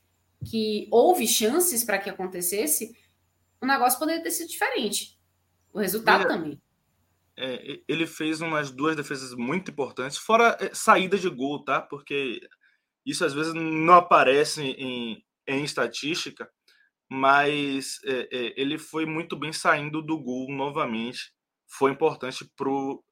[0.45, 2.97] que houve chances para que acontecesse,
[3.61, 5.19] o negócio poderia ter sido diferente.
[5.73, 6.63] O resultado é, também.
[7.37, 11.81] É, ele fez umas duas defesas muito importantes, fora é, saída de gol, tá?
[11.81, 12.41] Porque
[13.05, 16.51] isso às vezes não aparece em, em estatística,
[17.09, 21.33] mas é, é, ele foi muito bem saindo do gol novamente.
[21.67, 23.03] Foi importante pro,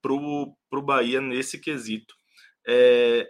[0.00, 2.14] pro, pro Bahia nesse quesito.
[2.66, 3.28] É,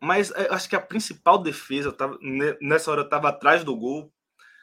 [0.00, 2.18] mas acho que a principal defesa, tava,
[2.60, 4.12] nessa hora estava atrás do gol,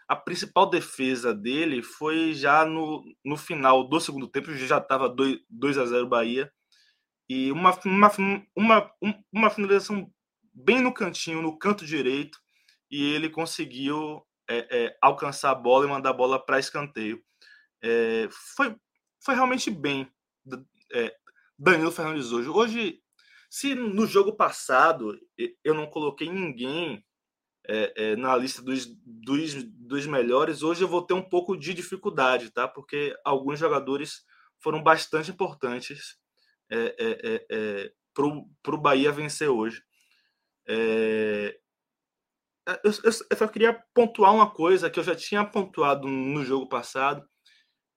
[0.08, 5.40] a principal defesa dele foi já no, no final do segundo tempo, já estava 2,
[5.50, 6.52] 2 a 0 Bahia,
[7.30, 8.12] e uma, uma,
[8.56, 8.92] uma,
[9.32, 10.12] uma finalização
[10.54, 12.38] bem no cantinho, no canto direito,
[12.90, 17.24] e ele conseguiu é, é, alcançar a bola e mandar a bola para escanteio.
[17.84, 18.76] É, foi,
[19.24, 20.12] foi realmente bem
[20.92, 21.16] é,
[21.58, 22.50] Danilo Fernandes hoje.
[22.50, 23.02] Hoje
[23.50, 25.20] se no jogo passado
[25.64, 27.06] eu não coloquei ninguém
[27.68, 31.74] é, é, na lista dos, dos, dos melhores, hoje eu vou ter um pouco de
[31.74, 32.68] dificuldade, tá?
[32.68, 34.26] Porque alguns jogadores
[34.58, 36.18] foram bastante importantes
[38.14, 39.84] para o Bahia vencer hoje.
[40.68, 41.60] É,
[42.68, 46.68] eu, eu, eu, só queria pontuar uma coisa que eu já tinha pontuado no jogo
[46.68, 47.28] passado.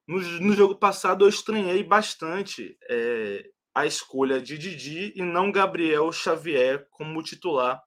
[0.07, 6.11] No, no jogo passado eu estranhei bastante é, a escolha de Didi e não Gabriel
[6.13, 7.83] Xavier como titular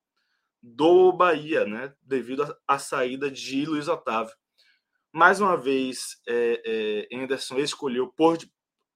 [0.62, 1.94] do Bahia, né?
[2.02, 4.34] Devido à saída de Luiz Otávio.
[5.13, 8.38] Mais uma vez, é, é, Anderson escolheu por,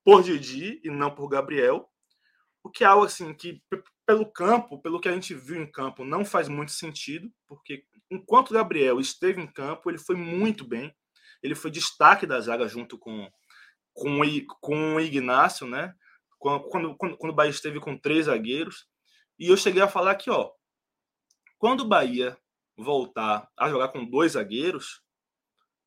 [0.04, 1.88] por Didi e não por Gabriel,
[2.64, 3.62] o que é algo assim que,
[4.06, 8.54] pelo campo, pelo que a gente viu em campo, não faz muito sentido, porque enquanto
[8.54, 10.94] Gabriel esteve em campo, ele foi muito bem,
[11.42, 13.30] ele foi destaque da zaga junto com,
[13.94, 14.20] com,
[14.60, 15.96] com o Ignácio, né?
[16.42, 18.88] quando, quando, quando o Bahia esteve com três zagueiros.
[19.38, 20.52] E eu cheguei a falar que, ó,
[21.60, 22.36] quando o Bahia
[22.76, 25.04] voltar a jogar com dois zagueiros,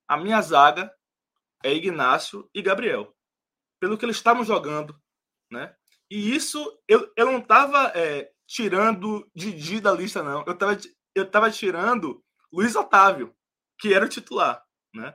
[0.07, 0.95] a minha zaga
[1.65, 3.13] é Ignácio e Gabriel.
[3.81, 4.97] Pelo que eles estavam jogando,
[5.51, 5.75] né?
[6.11, 10.45] E isso eu, eu não estava é, tirando Didi da lista, não.
[10.47, 10.79] Eu estava
[11.15, 13.35] eu tava tirando Luiz Otávio,
[13.79, 14.63] que era o titular,
[14.93, 15.15] né?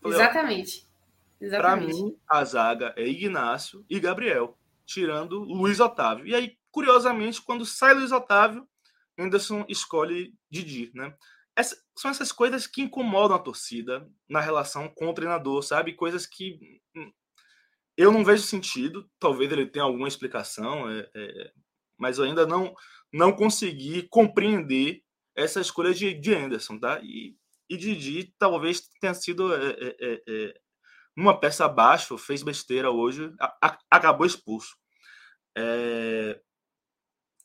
[0.00, 0.88] Falei, Exatamente.
[1.50, 6.26] Para mim, a zaga é Ignácio e Gabriel tirando Luiz Otávio.
[6.26, 8.68] E aí, curiosamente, quando sai Luiz Otávio,
[9.18, 11.14] Anderson escolhe Didi, né?
[11.56, 15.94] Essa, são essas coisas que incomodam a torcida na relação com o treinador, sabe?
[15.94, 17.12] Coisas que hum,
[18.00, 19.06] eu não vejo sentido.
[19.18, 21.52] Talvez ele tenha alguma explicação, é, é,
[21.98, 22.74] mas eu ainda não
[23.12, 25.02] não consegui compreender
[25.36, 27.00] essa escolha de, de Anderson, tá?
[27.02, 27.36] E,
[27.68, 30.54] e Didi talvez tenha sido é, é, é, é
[31.16, 34.76] uma peça abaixo, fez besteira hoje, a, a, acabou expulso.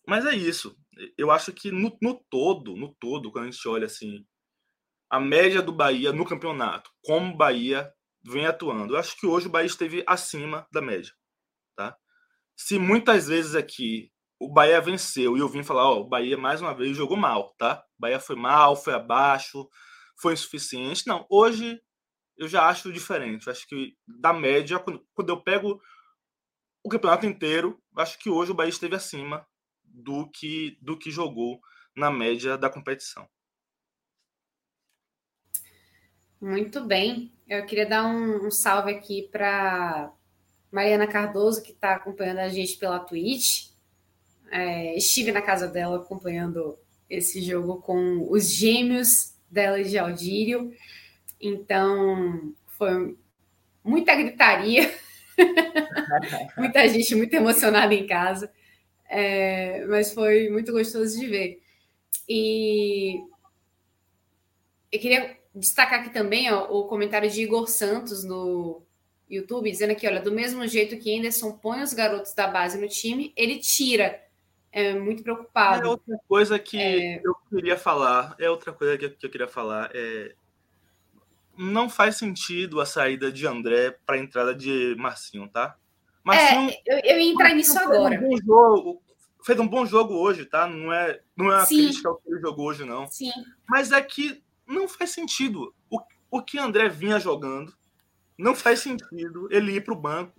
[0.08, 0.78] Mas é isso.
[1.18, 4.26] Eu acho que no, no, todo, no todo, quando a gente olha assim,
[5.10, 7.92] a média do Bahia no campeonato, como Bahia
[8.26, 11.14] vem atuando, eu acho que hoje o Bahia esteve acima da média.
[11.76, 11.96] Tá?
[12.56, 16.62] Se muitas vezes aqui o Bahia venceu e eu vim falar, ó, o Bahia mais
[16.62, 17.86] uma vez jogou mal, tá?
[17.98, 19.70] O Bahia foi mal, foi abaixo,
[20.20, 21.08] foi insuficiente.
[21.08, 21.80] Não, hoje
[22.38, 23.48] eu já acho diferente.
[23.48, 25.82] Eu acho que da média, quando, quando eu pego
[26.84, 29.48] o campeonato inteiro, acho que hoje o Bahia esteve acima
[29.84, 31.60] do que, do que jogou
[31.96, 33.28] na média da competição.
[36.42, 37.35] Muito bem.
[37.48, 40.12] Eu queria dar um, um salve aqui para
[40.72, 43.70] Mariana Cardoso, que está acompanhando a gente pela Twitch.
[44.52, 46.78] É, estive na casa dela acompanhando
[47.10, 50.74] esse jogo com os gêmeos dela de Aldírio.
[51.40, 53.18] Então, foi
[53.84, 54.92] muita gritaria
[56.58, 58.52] Muita gente muito emocionada em casa,
[59.10, 61.62] é, mas foi muito gostoso de ver.
[62.28, 63.22] E
[64.92, 68.82] eu queria destacar aqui também ó, o comentário de Igor Santos no
[69.30, 72.88] YouTube, dizendo aqui: olha, do mesmo jeito que Anderson põe os garotos da base no
[72.88, 74.24] time, ele tira.
[74.72, 75.88] É muito preocupado.
[75.88, 77.22] É outra coisa que é...
[77.24, 78.36] eu queria falar.
[78.38, 79.90] É outra coisa que eu queria falar.
[79.94, 80.36] É,
[81.58, 85.78] não faz sentido a saída de André para a entrada de Marcinho, tá?
[86.22, 88.20] Marcinho, é, eu, eu ia entrar nisso agora.
[88.22, 89.02] Um jogo,
[89.46, 90.68] fez um bom jogo hoje, tá?
[90.68, 91.86] Não é, não é uma Sim.
[91.86, 93.08] crítica ao que ele jogou hoje, não.
[93.08, 93.32] Sim.
[93.70, 95.74] Mas é que não faz sentido.
[95.90, 96.00] O,
[96.32, 97.74] o que André vinha jogando
[98.38, 100.34] não faz sentido ele ir para o banco.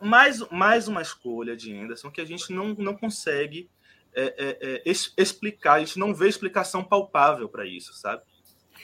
[0.00, 3.68] Mais, mais uma escolha de Anderson que a gente não, não consegue
[4.14, 8.22] é, é, é, explicar, a gente não vê explicação palpável para isso, sabe?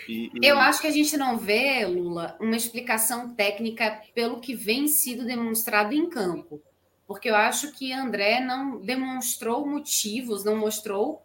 [0.09, 0.47] E, e...
[0.47, 5.25] Eu acho que a gente não vê, Lula, uma explicação técnica pelo que vem sido
[5.25, 6.61] demonstrado em campo.
[7.07, 11.23] Porque eu acho que André não demonstrou motivos, não mostrou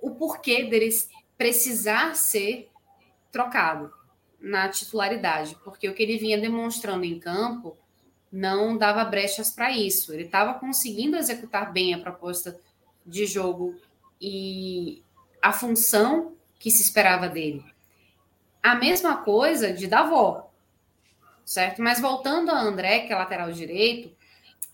[0.00, 0.88] o porquê dele
[1.36, 2.70] precisar ser
[3.30, 3.92] trocado
[4.40, 7.76] na titularidade, porque o que ele vinha demonstrando em campo
[8.30, 10.12] não dava brechas para isso.
[10.12, 12.58] Ele estava conseguindo executar bem a proposta
[13.04, 13.74] de jogo
[14.20, 15.02] e
[15.40, 17.64] a função que se esperava dele.
[18.62, 20.50] A mesma coisa de Davó,
[21.44, 21.80] certo?
[21.82, 24.14] Mas voltando a André, que é lateral direito,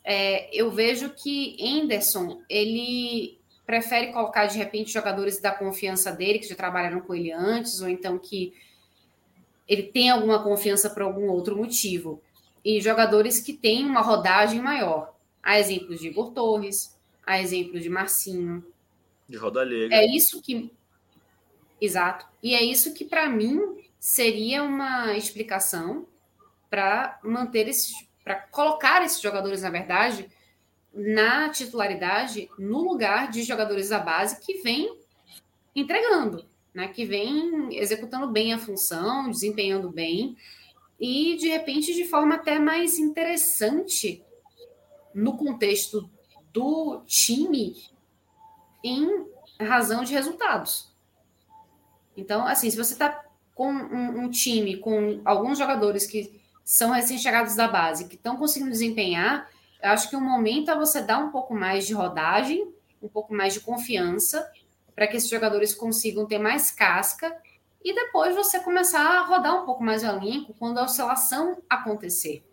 [0.05, 6.49] é, eu vejo que Henderson ele prefere colocar de repente jogadores da confiança dele que
[6.49, 8.53] já trabalharam com ele antes, ou então que
[9.69, 12.21] ele tem alguma confiança por algum outro motivo.
[12.65, 15.15] E jogadores que têm uma rodagem maior.
[15.43, 16.97] Há exemplos de Igor Torres,
[17.27, 18.65] há exemplos de Marcinho.
[19.29, 20.71] De Roda É isso que.
[21.81, 22.27] Exato.
[22.43, 23.59] E é isso que, para mim,
[23.99, 26.07] seria uma explicação
[26.71, 27.93] para manter esses.
[28.23, 30.29] para colocar esses jogadores, na verdade,
[30.95, 34.99] na titularidade, no lugar de jogadores da base que vem
[35.75, 40.37] entregando né, que vem executando bem a função, desempenhando bem,
[40.99, 44.23] e de repente de forma até mais interessante
[45.15, 46.09] no contexto
[46.53, 47.77] do time
[48.83, 49.27] em
[49.61, 50.91] razão de resultados.
[52.17, 53.25] Então, assim, se você está
[53.55, 58.71] com um, um, time com alguns jogadores que são recém-chegados da base, que estão conseguindo
[58.71, 59.49] desempenhar,
[59.83, 63.35] eu acho que o momento é você dar um pouco mais de rodagem, um pouco
[63.35, 64.49] mais de confiança
[64.95, 67.37] para que esses jogadores consigam ter mais casca
[67.85, 72.45] e depois você começar a rodar um pouco mais o elenco quando a oscilação acontecer.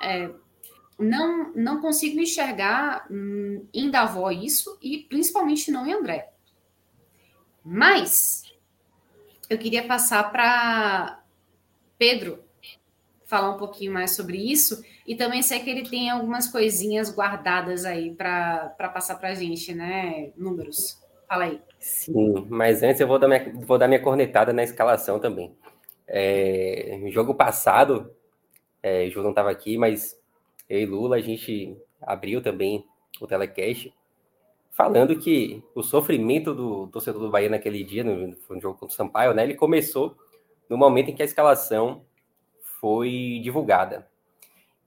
[0.00, 0.30] É,
[0.98, 6.32] não, não consigo enxergar hum, em Davó isso e principalmente não em André.
[7.64, 8.42] Mas
[9.48, 11.22] eu queria passar para
[11.96, 12.42] Pedro
[13.26, 17.86] falar um pouquinho mais sobre isso e também sei que ele tem algumas coisinhas guardadas
[17.86, 20.32] aí para passar para a gente, né?
[20.36, 21.02] Números.
[21.26, 21.62] Fala aí.
[21.78, 25.56] Sim, mas antes eu vou dar minha, vou dar minha cornetada na escalação também.
[26.06, 28.14] É, jogo passado,
[28.82, 30.14] é, o Ju não estava aqui, mas
[30.68, 32.84] eu e Lula, a gente abriu também
[33.18, 33.90] o telecast
[34.72, 38.96] falando que o sofrimento do torcedor do Bahia naquele dia, no, no jogo contra o
[38.96, 40.18] Sampaio, né, ele começou
[40.68, 42.04] no momento em que a escalação
[42.78, 44.06] foi divulgada.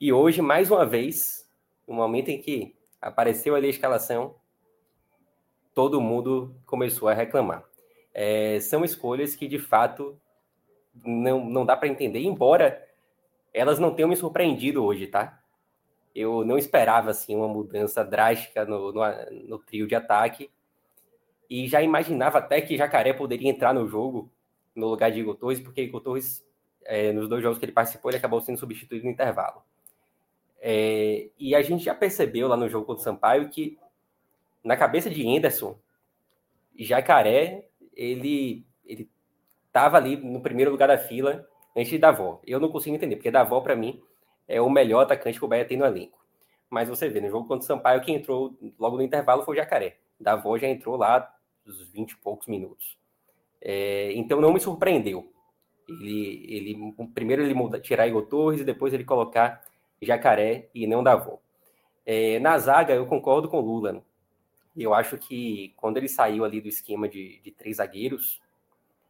[0.02, 1.48] E hoje, mais uma vez,
[1.88, 4.34] no momento em que apareceu ali a escalação,
[5.76, 7.64] todo mundo começou a reclamar.
[8.12, 10.20] É, são escolhas que, de fato,
[11.06, 12.84] não, não dá para entender, embora
[13.54, 15.40] elas não tenham me surpreendido hoje, tá?
[16.16, 19.02] Eu não esperava, assim, uma mudança drástica no, no,
[19.48, 20.50] no trio de ataque
[21.48, 24.32] e já imaginava até que Jacaré poderia entrar no jogo
[24.76, 26.44] no lugar de Igor Torres, porque Igor Torres,
[26.86, 29.62] é, nos dois jogos que ele participou, ele acabou sendo substituído no intervalo.
[30.64, 33.80] É, e a gente já percebeu lá no jogo contra o Sampaio que
[34.64, 35.76] na cabeça de Henderson,
[36.78, 39.10] Jacaré, ele ele
[39.66, 42.40] estava ali no primeiro lugar da fila antes de Davó.
[42.46, 44.02] Eu não consigo entender, porque Davó, para mim,
[44.48, 46.20] é o melhor atacante que o Bahia tem no elenco.
[46.70, 49.58] Mas você vê, no jogo contra o Sampaio, quem entrou logo no intervalo foi o
[49.58, 49.98] Jacaré.
[50.20, 51.34] Davó já entrou lá
[51.66, 52.98] uns 20 e poucos minutos.
[53.62, 55.32] É, então não me surpreendeu.
[55.88, 59.62] Ele, ele, primeiro ele muda, tirar Igor Torres e depois ele colocar
[60.02, 61.40] Jacaré e não Davó.
[62.06, 64.04] É, na zaga, eu concordo com o Lula.
[64.76, 68.42] Eu acho que quando ele saiu ali do esquema de, de três zagueiros,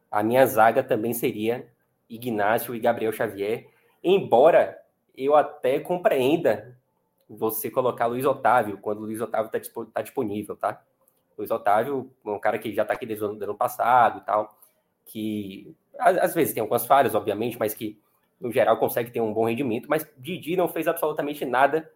[0.10, 1.72] a minha zaga também seria
[2.10, 3.70] Ignácio e Gabriel Xavier,
[4.04, 4.78] embora
[5.16, 6.78] eu até compreenda
[7.30, 10.84] você colocar Luiz Otávio quando o Luiz Otávio está tá disponível, tá?
[11.38, 14.58] Luiz Otávio é um cara que já está aqui desde o ano passado e tal,
[15.06, 18.00] que às vezes tem algumas falhas, obviamente, mas que
[18.42, 21.90] no geral consegue ter um bom rendimento, mas Didi não fez absolutamente nada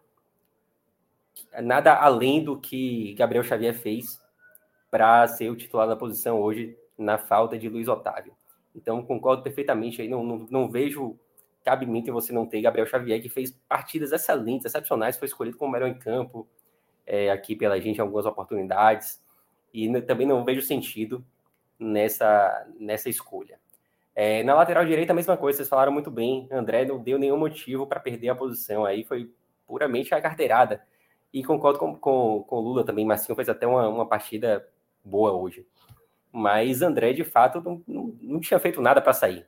[1.62, 4.22] nada além do que Gabriel Xavier fez
[4.90, 8.34] para ser o titular da posição hoje, na falta de Luiz Otávio.
[8.74, 11.18] Então, concordo perfeitamente aí, não, não, não vejo
[11.64, 15.72] cabimento em você não ter Gabriel Xavier, que fez partidas excelentes, excepcionais, foi escolhido como
[15.72, 16.46] melhor em campo
[17.04, 19.20] é, aqui pela gente em algumas oportunidades,
[19.74, 21.24] e também não vejo sentido
[21.78, 23.58] nessa, nessa escolha.
[24.18, 27.36] É, na lateral direita, a mesma coisa, vocês falaram muito bem, André não deu nenhum
[27.36, 29.30] motivo para perder a posição, aí foi
[29.66, 30.82] puramente a carteirada.
[31.30, 33.04] E concordo com, com, com o Lula também.
[33.04, 34.66] Marcinho fez até uma, uma partida
[35.04, 35.66] boa hoje.
[36.32, 39.46] Mas André, de fato, não, não, não tinha feito nada para sair.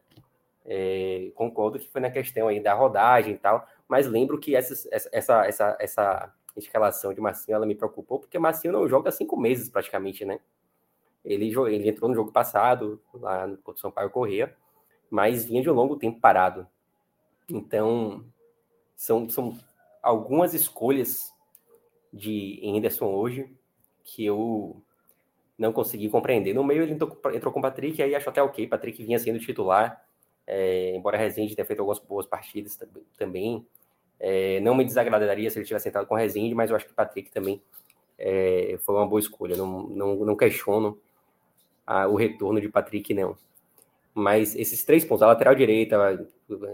[0.66, 4.74] É, concordo que foi na questão aí da rodagem e tal, mas lembro que essa,
[4.92, 9.70] essa, essa, essa escalação de Marcinho ela me preocupou, porque Marcinho não joga cinco meses
[9.70, 10.38] praticamente, né?
[11.24, 14.56] Ele, ele entrou no jogo passado, lá no São Paulo Correia,
[15.10, 16.66] mas vinha de um longo tempo parado.
[17.48, 18.24] Então,
[18.94, 19.58] são, são
[20.02, 21.32] algumas escolhas
[22.12, 23.54] de Henderson hoje
[24.04, 24.82] que eu
[25.56, 26.54] não consegui compreender.
[26.54, 29.38] No meio ele entrou, entrou com o Patrick, aí acho até ok, Patrick vinha sendo
[29.38, 30.02] titular,
[30.46, 32.78] é, embora Rezende tenha feito algumas boas partidas
[33.16, 33.66] também.
[34.20, 37.30] É, não me desagradaria se ele tivesse entrado com Rezende, mas eu acho que Patrick
[37.30, 37.62] também
[38.18, 39.56] é, foi uma boa escolha.
[39.56, 40.98] Não, não, não questiono
[41.88, 43.34] a, o retorno de Patrick, não.
[44.14, 45.96] Mas esses três pontos, a lateral direita,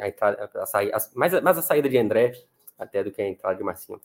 [0.03, 2.33] a, entrada, a, a, mais, mais a saída de André
[2.77, 4.01] até do que a entrada de Marcinho.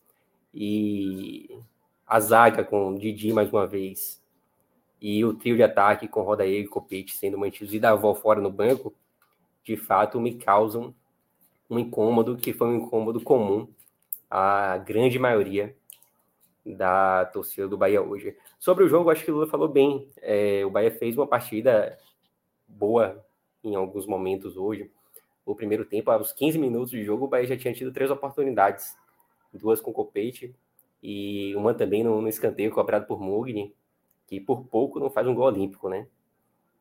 [0.54, 1.60] E
[2.06, 4.22] a zaga com Didi mais uma vez.
[5.02, 8.52] E o trio de ataque com Rodaí e Copete sendo mantidos e Davó fora no
[8.52, 8.94] banco,
[9.64, 10.94] de fato me causam
[11.68, 13.68] um incômodo que foi um incômodo comum
[14.30, 15.76] à grande maioria
[16.76, 18.36] da torcida do Bahia hoje.
[18.60, 20.08] Sobre o jogo, acho que o Lula falou bem.
[20.22, 21.98] É, o Bahia fez uma partida
[22.68, 23.26] boa
[23.64, 24.92] em alguns momentos hoje.
[25.46, 28.96] O primeiro tempo, aos 15 minutos de jogo, o Bahia já tinha tido três oportunidades.
[29.52, 30.56] Duas com Copete
[31.02, 33.74] e uma também no, no escanteio cobrado por Mugni,
[34.28, 36.08] que por pouco não faz um gol olímpico, né?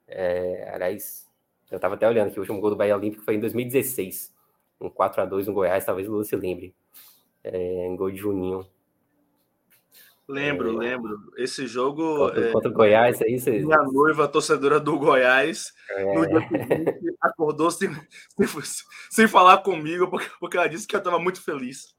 [0.06, 1.28] É, aliás,
[1.70, 4.34] eu estava até olhando que o último gol do Bahia Olímpico foi em 2016,
[4.80, 6.74] um 4 a 2 no Goiás, talvez o Lula se lembre.
[7.44, 8.66] É, um gol de Juninho.
[10.28, 11.32] Lembro, é, lembro.
[11.38, 12.18] Esse jogo.
[12.18, 13.50] Contra, é, contra o Goiás, é isso?
[13.50, 16.04] Minha noiva, torcedora do Goiás, é.
[16.04, 17.90] no dia seguinte, acordou sem,
[18.36, 18.62] sem,
[19.10, 21.96] sem, falar comigo, porque, porque ela disse que eu estava muito feliz.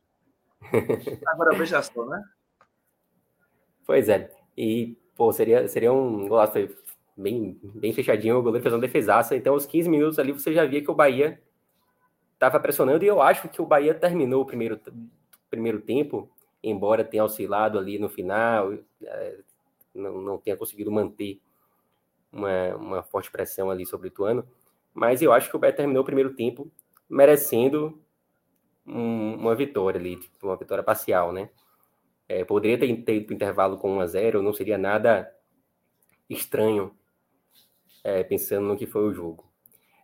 [1.25, 2.23] Agora veja só, né?
[3.83, 4.29] Pois é.
[4.55, 6.53] E, pô, seria, seria um golaço
[7.17, 8.37] bem, bem fechadinho.
[8.37, 9.35] O goleiro fez uma defesaça.
[9.35, 11.41] Então, aos 15 minutos ali, você já via que o Bahia
[12.35, 13.03] estava pressionando.
[13.03, 14.79] E eu acho que o Bahia terminou o primeiro,
[15.49, 16.29] primeiro tempo
[16.63, 19.39] embora tenha oscilado ali no final, é,
[19.93, 21.39] não, não tenha conseguido manter
[22.31, 24.47] uma, uma forte pressão ali sobre o Ituano,
[24.93, 26.71] mas eu acho que o Beto terminou o primeiro tempo
[27.09, 28.01] merecendo
[28.85, 31.49] um, uma vitória ali, tipo, uma vitória parcial, né?
[32.27, 35.33] É, poderia ter ido intervalo com 1 a 0 não seria nada
[36.29, 36.95] estranho,
[38.03, 39.49] é, pensando no que foi o jogo.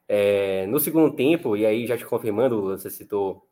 [0.08, 3.48] É, no segundo tempo, e aí já te confirmando, você citou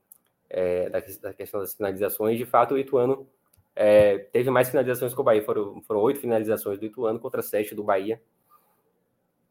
[0.53, 3.27] é, da, da, questão das finalizações, de fato o Ituano
[3.75, 7.73] é, teve mais finalizações que o Bahia, foram, foram oito finalizações do Ituano contra sete
[7.73, 8.21] do Bahia.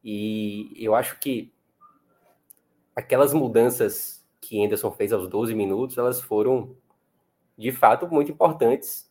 [0.04, 1.52] E eu acho que
[2.94, 6.76] aquelas mudanças que Anderson fez aos 12 minutos, elas foram
[7.58, 9.10] de fato muito importantes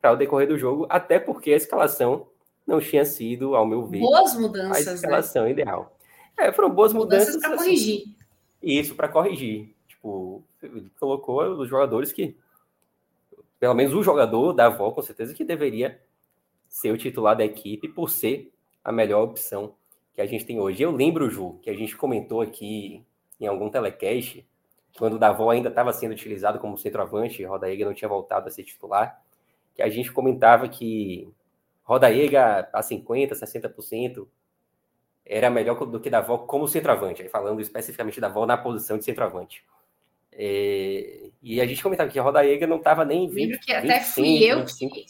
[0.00, 2.28] para o decorrer do jogo, até porque a escalação
[2.66, 4.96] não tinha sido, ao meu ver, boas mudanças, a né?
[4.96, 5.50] escalação né?
[5.50, 5.96] ideal.
[6.36, 8.16] É, foram boas mudanças, mudanças para assim, corrigir.
[8.62, 9.74] Isso, para corrigir.
[10.00, 12.34] Tipo, ele colocou os jogadores que,
[13.58, 16.00] pelo menos o jogador da avó, com certeza, que deveria
[16.66, 18.50] ser o titular da equipe por ser
[18.82, 19.74] a melhor opção
[20.14, 20.82] que a gente tem hoje.
[20.82, 23.04] Eu lembro, Ju, que a gente comentou aqui
[23.38, 24.46] em algum telecast,
[24.96, 28.64] quando o Davó ainda estava sendo utilizado como centroavante, Rodaega não tinha voltado a ser
[28.64, 29.22] titular,
[29.74, 31.30] que a gente comentava que
[31.82, 34.26] Rodaega a 50%, 60%
[35.26, 39.62] era melhor do que Davó como centroavante, falando especificamente da Davó na posição de centroavante.
[40.32, 43.34] É, e a gente comentava que a Rodaega não estava nem 20%.
[43.34, 45.08] Lembro que até fui eu que,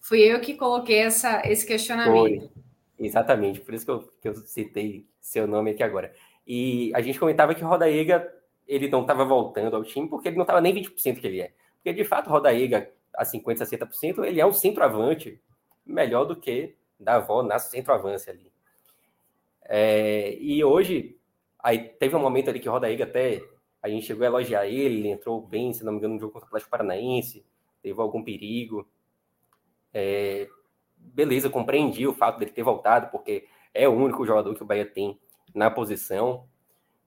[0.00, 2.40] fui eu que coloquei essa, esse questionamento.
[2.40, 2.50] Foi.
[2.98, 6.12] Exatamente, por isso que eu, que eu citei seu nome aqui agora.
[6.46, 8.32] E a gente comentava que o Rodaega
[8.66, 11.52] ele não estava voltando ao time porque ele não estava nem 20% que ele é.
[11.76, 15.40] Porque de fato o Rodaega a 50%, 60%, ele é um centroavante
[15.84, 18.52] melhor do que da avó na centroavance ali.
[19.64, 21.16] É, e hoje,
[21.58, 23.42] aí teve um momento ali que o Rodaega até
[23.82, 26.32] a gente chegou a elogiar ele, ele entrou bem, se não me engano, no jogo
[26.32, 27.44] contra o Atlético Paranaense,
[27.82, 28.88] teve algum perigo.
[29.92, 30.48] É,
[30.96, 34.86] beleza, compreendi o fato dele ter voltado, porque é o único jogador que o Bahia
[34.86, 35.18] tem
[35.54, 36.46] na posição,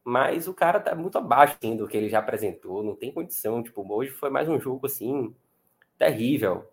[0.03, 3.63] mas o cara tá muito abaixo assim, do que ele já apresentou, não tem condição.
[3.63, 5.33] Tipo, hoje foi mais um jogo assim,
[5.97, 6.69] terrível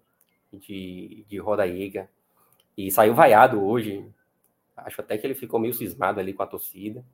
[0.53, 2.11] de, de Rodaíga.
[2.76, 4.07] E saiu vaiado hoje.
[4.76, 7.05] Acho até que ele ficou meio cismado ali com a torcida.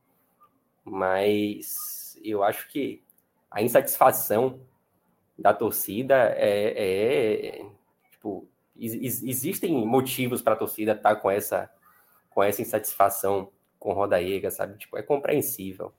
[0.85, 3.03] Mas eu acho que
[3.51, 4.61] a insatisfação
[5.39, 7.67] da torcida é, é
[8.11, 11.71] tipo, existem motivos para a torcida estar tá com essa
[12.31, 14.79] com essa insatisfação com Rodaega, sabe?
[14.79, 15.93] Tipo, é compreensível.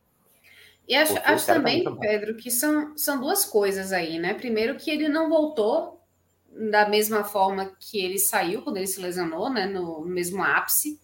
[0.88, 4.34] E acho, acho tá também, tá Pedro, que são, são duas coisas aí, né?
[4.34, 6.01] Primeiro que ele não voltou
[6.51, 10.99] da mesma forma que ele saiu quando ele se lesionou, né, no, mesmo ápice,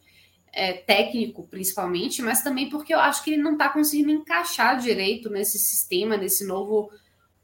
[0.56, 5.30] é, técnico principalmente, mas também porque eu acho que ele não está conseguindo encaixar direito
[5.30, 6.90] nesse sistema, nesse novo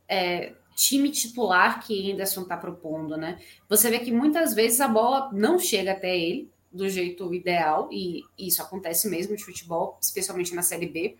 [0.08, 3.38] é, time titular que Henderson está propondo, né?
[3.68, 8.24] Você vê que muitas vezes a bola não chega até ele do jeito ideal, e
[8.40, 11.18] isso acontece mesmo de futebol, especialmente na Série B.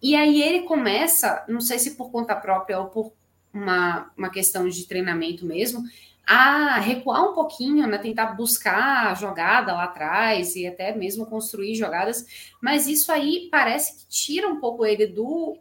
[0.00, 3.12] E aí ele começa, não sei se por conta própria ou por
[3.52, 5.82] uma, uma questão de treinamento mesmo,
[6.26, 11.74] a recuar um pouquinho, né, tentar buscar a jogada lá atrás e até mesmo construir
[11.74, 15.58] jogadas, mas isso aí parece que tira um pouco ele do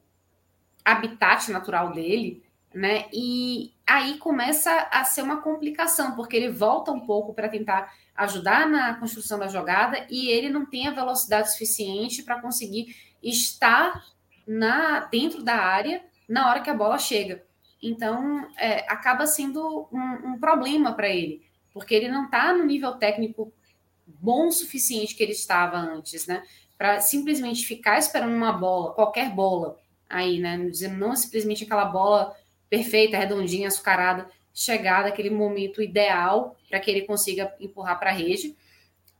[0.84, 2.43] habitat natural dele,
[2.74, 3.05] né?
[3.14, 8.68] E aí começa a ser uma complicação, porque ele volta um pouco para tentar ajudar
[8.68, 14.03] na construção da jogada e ele não tem a velocidade suficiente para conseguir estar
[14.45, 17.43] na dentro da área na hora que a bola chega.
[17.84, 22.94] Então, é, acaba sendo um, um problema para ele, porque ele não está no nível
[22.94, 23.52] técnico
[24.08, 26.44] bom o suficiente que ele estava antes, né?
[26.78, 29.78] Para simplesmente ficar esperando uma bola, qualquer bola,
[30.10, 30.58] aí, né?
[30.92, 32.34] Não simplesmente aquela bola
[32.70, 38.56] perfeita, redondinha, açucarada, chegar naquele momento ideal para que ele consiga empurrar para a rede,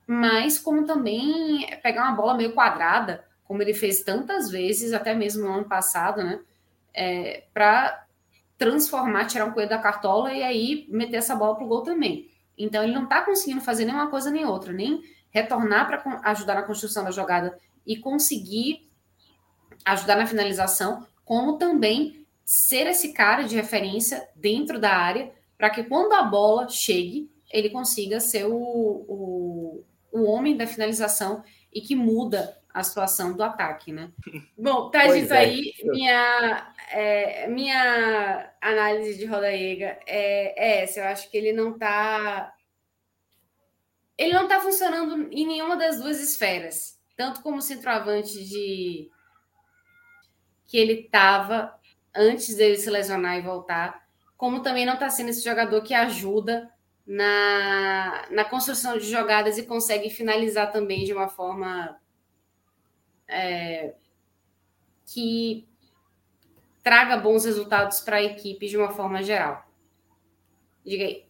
[0.08, 5.44] mas como também pegar uma bola meio quadrada, como ele fez tantas vezes, até mesmo
[5.44, 6.40] no ano passado, né?
[6.94, 8.03] É, para
[8.64, 12.30] transformar, tirar um coelho da cartola e aí meter essa bola pro gol também.
[12.58, 16.64] Então ele não está conseguindo fazer nenhuma coisa nem outra, nem retornar para ajudar na
[16.64, 18.90] construção da jogada e conseguir
[19.84, 25.84] ajudar na finalização, como também ser esse cara de referência dentro da área para que
[25.84, 31.44] quando a bola chegue, ele consiga ser o, o, o homem da finalização
[31.74, 34.12] e que muda a situação do ataque, né?
[34.58, 35.38] Bom, tá pois dito é.
[35.38, 41.02] aí, minha, é, minha análise de Rodaíga é, é essa.
[41.02, 42.52] Eu acho que ele não tá.
[44.18, 47.00] Ele não tá funcionando em nenhuma das duas esferas.
[47.16, 49.10] Tanto como centroavante de.
[50.66, 51.80] que ele tava
[52.16, 54.04] antes dele se lesionar e voltar,
[54.38, 56.72] como também não tá sendo esse jogador que ajuda
[57.06, 62.00] na, na construção de jogadas e consegue finalizar também de uma forma
[63.28, 63.96] é,
[65.06, 65.68] que
[66.84, 69.66] traga bons resultados para a equipe de uma forma geral.
[70.86, 71.26] Diga aí.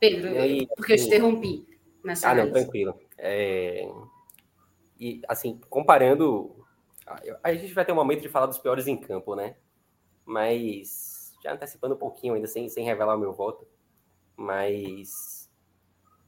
[0.00, 1.66] Pedro, aí, porque eu te interrompi
[2.02, 2.54] nessa Ah, análise.
[2.54, 2.98] não, tranquilo.
[3.18, 3.88] É...
[4.98, 6.56] E, assim, comparando...
[7.42, 9.56] A gente vai ter um momento de falar dos piores em campo, né?
[10.24, 13.66] Mas, já antecipando um pouquinho ainda, sem, sem revelar o meu voto,
[14.36, 15.50] mas...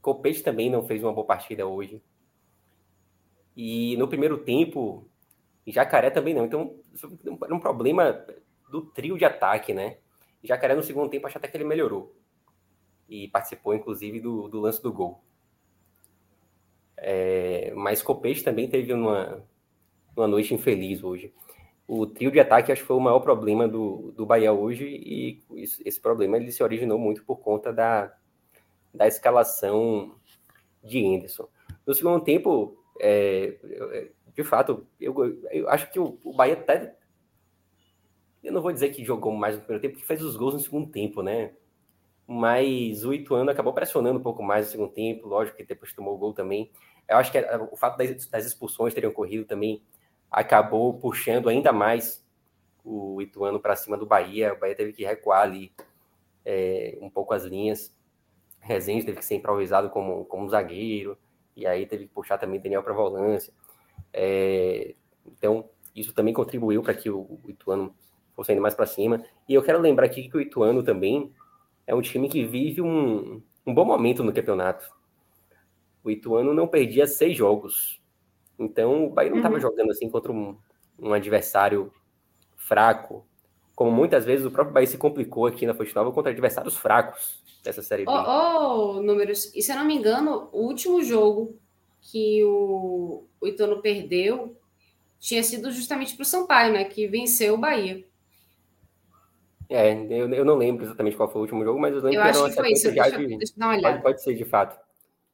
[0.00, 2.02] Copete também não fez uma boa partida hoje.
[3.56, 5.06] E no primeiro tempo,
[5.66, 6.44] Jacaré também não.
[6.44, 6.74] Então,
[7.44, 8.24] era um problema
[8.70, 9.98] do trio de ataque, né?
[10.42, 12.14] Jacaré no segundo tempo, acho até que ele melhorou.
[13.08, 15.22] E participou, inclusive, do, do lance do gol.
[16.96, 19.44] É, mas Copete também teve uma,
[20.16, 21.32] uma noite infeliz hoje.
[21.86, 25.42] O trio de ataque acho que foi o maior problema do, do Bahia hoje, e
[25.84, 28.14] esse problema ele se originou muito por conta da,
[28.94, 30.14] da escalação
[30.82, 31.48] de Anderson.
[31.84, 35.12] No segundo tempo, é, é, de fato, eu,
[35.50, 36.94] eu acho que o, o, Bahia até.
[38.42, 40.60] Eu não vou dizer que jogou mais no primeiro tempo, porque fez os gols no
[40.60, 41.52] segundo tempo, né?
[42.26, 46.14] Mas o Ituano acabou pressionando um pouco mais no segundo tempo, lógico que depois tomou
[46.14, 46.70] o gol também.
[47.08, 47.38] Eu acho que
[47.72, 49.82] o fato das, das expulsões terem ocorrido também
[50.30, 52.24] acabou puxando ainda mais
[52.84, 54.54] o Ituano para cima do Bahia.
[54.54, 55.72] O Bahia teve que recuar ali
[56.44, 57.92] é, um pouco as linhas.
[58.60, 61.18] Rezende teve que ser improvisado como, como zagueiro
[61.56, 63.52] e aí teve que puxar também Daniel para volância.
[64.12, 64.94] É,
[65.26, 67.94] então, isso também contribuiu para que o, o, Ituano
[68.34, 69.22] fosse ainda mais para cima.
[69.48, 71.32] E eu quero lembrar aqui que o Ituano também
[71.86, 74.90] é um time que vive um, um bom momento no campeonato.
[76.02, 78.00] O Ituano não perdia seis jogos.
[78.58, 79.60] Então, o Bahia não estava uhum.
[79.60, 80.56] jogando assim contra um,
[80.98, 81.92] um adversário
[82.56, 83.26] fraco,
[83.74, 87.41] como muitas vezes o próprio Bahia se complicou aqui na Fonte Nova contra adversários fracos
[87.62, 88.10] dessa Série B.
[88.10, 89.54] Oh, oh, números.
[89.54, 91.58] E se eu não me engano, o último jogo
[92.00, 94.56] que o, o Ituano perdeu
[95.18, 96.84] tinha sido justamente para o Sampaio, né?
[96.84, 98.04] Que venceu o Bahia.
[99.68, 102.32] É, eu, eu não lembro exatamente qual foi o último jogo, mas eu lembro eu
[102.32, 102.90] que uma que isso.
[102.90, 103.26] Deixa, de...
[103.38, 103.94] deixa eu dar uma olhada.
[103.94, 104.78] Pode, pode ser de fato.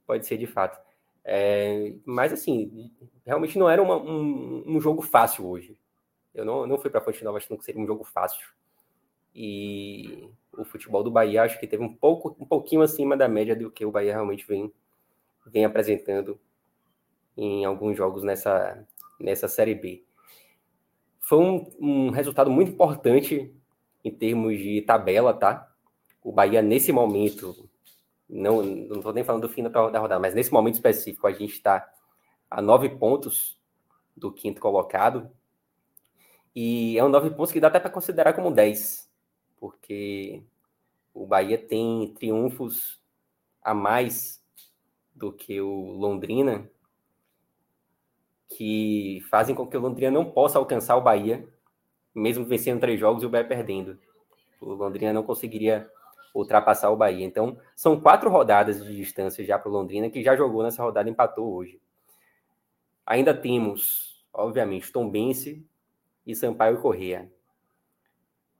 [0.07, 0.79] Pode ser de fato.
[1.25, 2.91] É, mas assim,
[3.27, 5.79] realmente não era uma, um, um jogo fácil hoje.
[6.35, 8.47] Eu não, não fui para a Fonte Nova achando que seria um jogo fácil.
[9.35, 13.55] E o futebol do Bahia acho que teve um pouco um pouquinho acima da média
[13.55, 14.73] do que o Bahia realmente vem,
[15.47, 16.39] vem apresentando
[17.37, 18.87] em alguns jogos nessa,
[19.21, 20.05] nessa Série B.
[21.21, 23.55] Foi um, um resultado muito importante
[24.05, 25.69] em termos de tabela, tá?
[26.23, 27.69] o Bahia, nesse momento,
[28.29, 31.91] não estou nem falando do fim da rodada, mas nesse momento específico, a gente está
[32.51, 33.59] a nove pontos
[34.15, 35.31] do quinto colocado.
[36.55, 39.08] E é um nove pontos que dá até para considerar como dez,
[39.59, 40.43] porque
[41.13, 43.01] o Bahia tem triunfos
[43.63, 44.43] a mais
[45.15, 46.71] do que o Londrina,
[48.49, 51.47] que fazem com que o Londrina não possa alcançar o Bahia,
[52.15, 53.99] mesmo vencendo três jogos e o Bahia perdendo.
[54.61, 55.91] O Londrina não conseguiria
[56.35, 57.25] ultrapassar o Bahia.
[57.25, 61.09] Então, são quatro rodadas de distância já para o Londrina, que já jogou nessa rodada
[61.09, 61.81] e empatou hoje.
[63.05, 65.67] Ainda temos, obviamente, Tombense
[66.27, 67.31] e Sampaio Correia.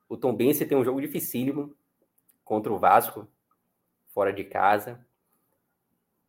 [0.09, 1.77] O Tombense tem um jogo dificílimo
[2.45, 3.29] contra o Vasco,
[4.09, 5.05] fora de casa.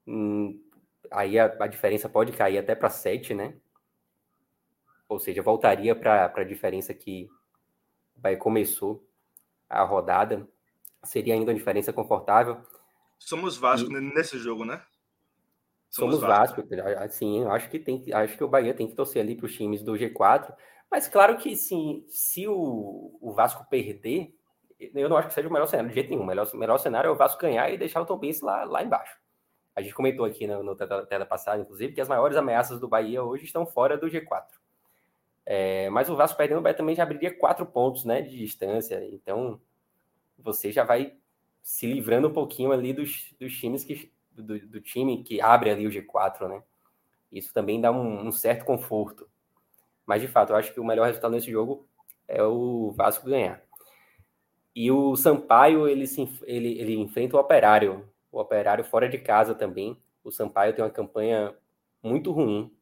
[0.05, 0.61] Hum,
[1.09, 3.55] aí a, a, diferença pode cair até para sete, né?
[5.07, 7.29] Ou seja, voltaria para a diferença que
[8.37, 9.07] começou
[9.69, 10.47] a rodada
[11.03, 12.57] seria ainda uma diferença confortável.
[13.17, 14.01] Somos Vasco e...
[14.01, 14.81] nesse jogo, né?
[15.89, 16.61] Somos, Somos Vasco.
[16.61, 17.03] Vasco.
[17.03, 19.81] Assim, acho que tem, acho que o Bahia tem que torcer ali para os times
[19.81, 20.53] do G4.
[20.89, 24.33] Mas claro que sim, se o, o Vasco perder,
[24.79, 26.23] eu não acho que seja o melhor cenário de jeito nenhum.
[26.23, 28.83] O melhor, melhor cenário é o Vasco ganhar e deixar o Tom Benz lá, lá
[28.83, 29.17] embaixo.
[29.75, 33.23] A gente comentou aqui no, no tela passada, inclusive, que as maiores ameaças do Bahia
[33.23, 34.45] hoje estão fora do G4.
[35.45, 39.03] É, mas o Vasco perdendo, o Bahia também já abriria quatro pontos né, de distância.
[39.05, 39.59] Então,
[40.37, 41.15] você já vai
[41.61, 45.87] se livrando um pouquinho ali dos, dos times que do, do time que abre ali
[45.87, 46.63] o G4, né?
[47.31, 49.29] Isso também dá um, um, certo conforto.
[50.09, 51.87] Mas de fato, eu acho que o melhor resultado nesse jogo
[52.27, 53.61] é o Vasco ganhar.
[54.75, 59.53] E o Sampaio ele, se, ele, ele enfrenta o Operário, o Operário fora de casa
[59.53, 59.95] também.
[60.23, 61.55] O Sampaio tem uma campanha
[62.01, 62.73] muito ruim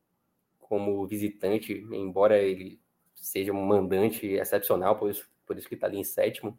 [0.61, 2.80] como visitante, embora ele
[3.13, 6.57] seja um mandante excepcional, por isso, por isso que está ali em sétimo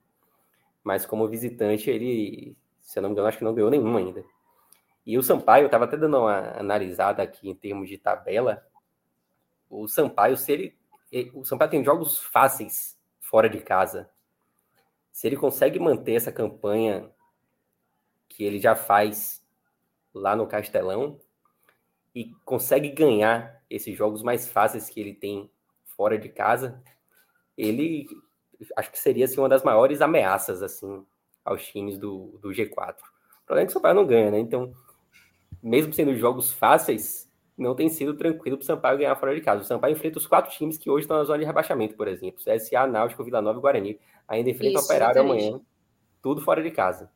[0.84, 4.24] mas como visitante ele, se eu não me engano, acho que não ganhou nenhum ainda.
[5.04, 8.66] E o Sampaio, eu estava até dando uma analisada aqui em termos de tabela.
[9.68, 10.78] O Sampaio, se ele.
[11.34, 14.10] O Sampaio tem jogos fáceis fora de casa.
[15.12, 17.10] Se ele consegue manter essa campanha
[18.28, 19.44] que ele já faz
[20.14, 21.18] lá no Castelão
[22.14, 25.50] e consegue ganhar esses jogos mais fáceis que ele tem
[25.84, 26.82] fora de casa,
[27.56, 28.06] ele
[28.76, 31.04] acho que seria assim, uma das maiores ameaças assim
[31.44, 32.94] aos times do, do G4.
[32.94, 34.38] O problema é que o Sampaio não ganha, né?
[34.38, 34.74] Então,
[35.62, 37.27] mesmo sendo jogos fáceis,
[37.59, 39.62] não tem sido tranquilo para o Sampaio ganhar fora de casa.
[39.62, 42.40] O Sampaio enfrenta os quatro times que hoje estão na zona de rebaixamento, por exemplo.
[42.40, 44.00] CSA, Náutico, Vila Nova e Guarani.
[44.28, 45.61] Ainda enfrenta o Operário amanhã.
[46.22, 47.11] Tudo fora de casa.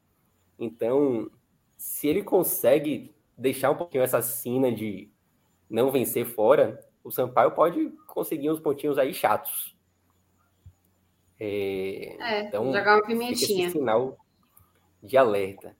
[0.59, 1.31] Então,
[1.77, 5.09] se ele consegue deixar um pouquinho essa sina de
[5.71, 9.77] não vencer fora, o Sampaio pode conseguir uns pontinhos aí chatos.
[11.39, 13.67] É, é, então, jogar uma pimentinha.
[13.67, 14.17] Esse sinal
[15.03, 15.77] de alerta.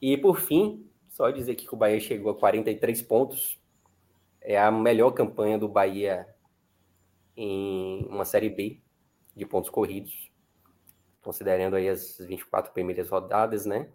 [0.00, 3.58] E por fim, só dizer que o Bahia chegou a 43 pontos.
[4.48, 6.24] É a melhor campanha do Bahia
[7.36, 8.80] em uma Série B
[9.34, 10.30] de pontos corridos,
[11.20, 13.90] considerando aí as 24 primeiras rodadas, né?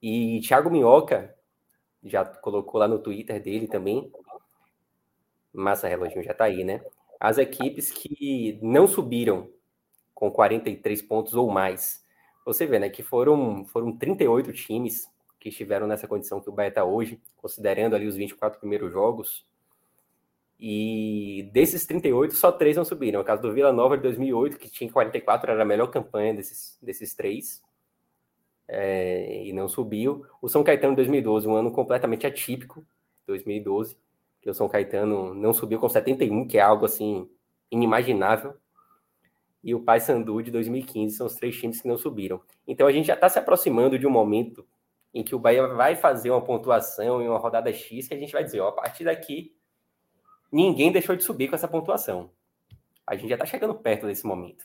[0.00, 1.36] E Thiago Minhoca
[2.02, 4.10] já colocou lá no Twitter dele também.
[5.52, 6.82] Massa reloginho já tá aí, né?
[7.20, 9.50] As equipes que não subiram
[10.14, 12.02] com 43 pontos ou mais.
[12.46, 15.06] Você vê, né, que foram, foram 38 times
[15.38, 19.46] que estiveram nessa condição que o Bahia está hoje, considerando ali os 24 primeiros jogos.
[20.66, 23.20] E desses 38, só três não subiram.
[23.20, 26.78] O caso do Vila Nova de 2008, que tinha 44, era a melhor campanha desses,
[26.80, 27.62] desses três.
[28.66, 30.24] É, e não subiu.
[30.40, 32.82] O São Caetano de 2012, um ano completamente atípico,
[33.26, 33.98] 2012,
[34.40, 37.28] que o São Caetano não subiu com 71, que é algo assim
[37.70, 38.54] inimaginável
[39.62, 42.40] e o Paysandu de 2015 são os três times que não subiram.
[42.66, 44.66] Então a gente já está se aproximando de um momento
[45.12, 48.32] em que o Bahia vai fazer uma pontuação em uma rodada X que a gente
[48.32, 49.54] vai dizer, ó, a partir daqui
[50.54, 52.30] ninguém deixou de subir com essa pontuação.
[53.04, 54.64] A gente já está chegando perto desse momento.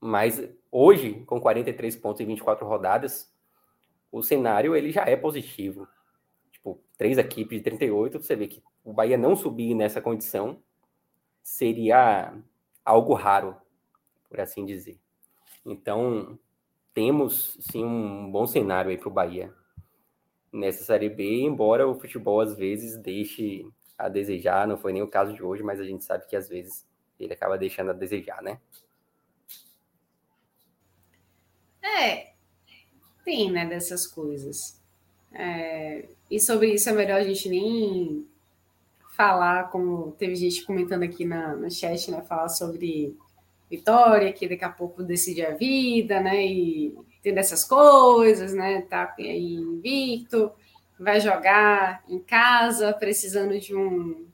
[0.00, 0.42] Mas
[0.72, 3.32] hoje, com 43 pontos em 24 rodadas,
[4.10, 5.86] o cenário ele já é positivo.
[6.50, 10.60] Tipo, três equipes de 38, você vê que o Bahia não subir nessa condição
[11.42, 12.36] seria
[12.84, 13.56] algo raro
[14.28, 14.98] por assim dizer.
[15.64, 16.36] Então,
[16.92, 19.54] temos sim um bom cenário aí para o Bahia
[20.52, 23.64] nessa Série B, embora o futebol às vezes deixe
[23.98, 26.48] a desejar, não foi nem o caso de hoje, mas a gente sabe que às
[26.48, 26.86] vezes
[27.18, 28.60] ele acaba deixando a desejar, né?
[31.82, 32.32] É,
[33.24, 34.80] tem, né, dessas coisas.
[35.32, 38.26] É, e sobre isso é melhor a gente nem
[39.16, 43.16] falar, como teve gente comentando aqui na, no chat, né, falar sobre
[43.68, 46.46] Vitória, que daqui a pouco decide a vida, né?
[46.46, 48.82] E tendo essas coisas, né?
[48.82, 50.52] Tá aí invicto,
[50.98, 54.26] vai jogar em casa, precisando de, um,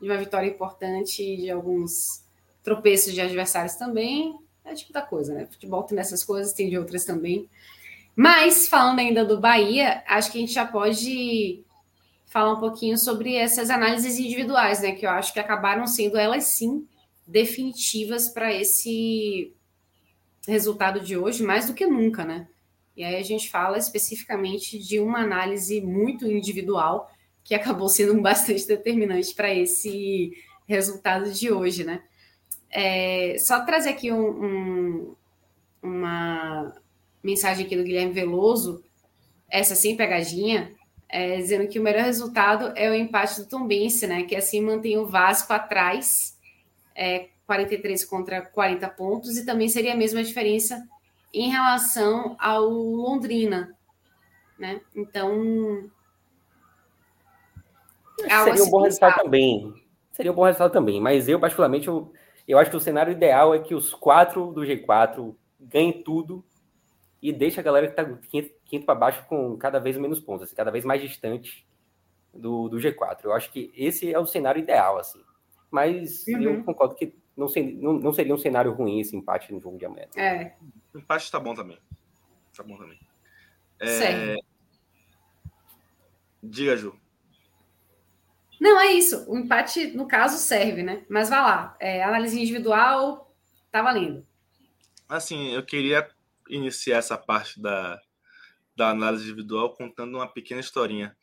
[0.00, 2.24] de uma vitória importante, de alguns
[2.62, 4.38] tropeços de adversários também.
[4.64, 5.46] É tipo da coisa, né?
[5.46, 7.48] Futebol tem dessas coisas, tem de outras também.
[8.14, 11.62] Mas, falando ainda do Bahia, acho que a gente já pode
[12.26, 14.92] falar um pouquinho sobre essas análises individuais, né?
[14.92, 16.86] Que eu acho que acabaram sendo elas sim
[17.26, 19.52] definitivas para esse
[20.46, 22.48] resultado de hoje mais do que nunca, né?
[22.96, 27.10] E aí a gente fala especificamente de uma análise muito individual
[27.44, 30.32] que acabou sendo bastante determinante para esse
[30.66, 32.02] resultado de hoje, né?
[32.70, 35.16] É, só trazer aqui um, um,
[35.82, 36.72] uma
[37.22, 38.82] mensagem aqui do Guilherme Veloso,
[39.48, 40.72] essa sem pegadinha,
[41.08, 44.24] é, dizendo que o melhor resultado é o empate do Tombense, né?
[44.24, 46.36] Que assim mantém o Vasco atrás,
[46.94, 50.84] é, 43 contra 40 pontos, e também seria a mesma diferença
[51.36, 53.76] em relação ao Londrina,
[54.58, 54.80] né?
[54.94, 55.90] Então.
[58.16, 59.74] Seria um bom resultado também.
[60.12, 62.10] Seria um bom resultado também, mas eu, particularmente, eu,
[62.48, 66.42] eu acho que o cenário ideal é que os quatro do G4 ganhem tudo
[67.20, 70.44] e deixe a galera que está quinto, quinto para baixo com cada vez menos pontos,
[70.44, 71.66] assim, cada vez mais distante
[72.32, 73.24] do, do G4.
[73.24, 75.20] Eu acho que esse é o cenário ideal, assim.
[75.70, 76.40] Mas uhum.
[76.40, 79.84] eu concordo que não, não, não seria um cenário ruim esse empate no jogo de
[79.84, 80.06] amanhã.
[80.16, 80.52] É.
[80.96, 81.78] Empate está bom também.
[82.50, 82.98] Está bom também.
[83.80, 84.34] É...
[86.42, 86.98] Diga, Ju.
[88.60, 89.30] Não, é isso.
[89.30, 91.04] O empate, no caso, serve, né?
[91.08, 91.76] Mas vá lá.
[91.78, 93.34] É, análise individual,
[93.70, 94.26] tá valendo.
[95.08, 96.08] Assim, eu queria
[96.48, 98.00] iniciar essa parte da,
[98.74, 101.14] da análise individual contando uma pequena historinha.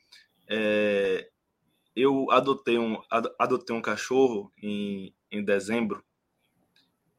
[0.47, 1.29] É,
[1.95, 3.01] eu adotei um,
[3.39, 6.03] adotei um cachorro em, em dezembro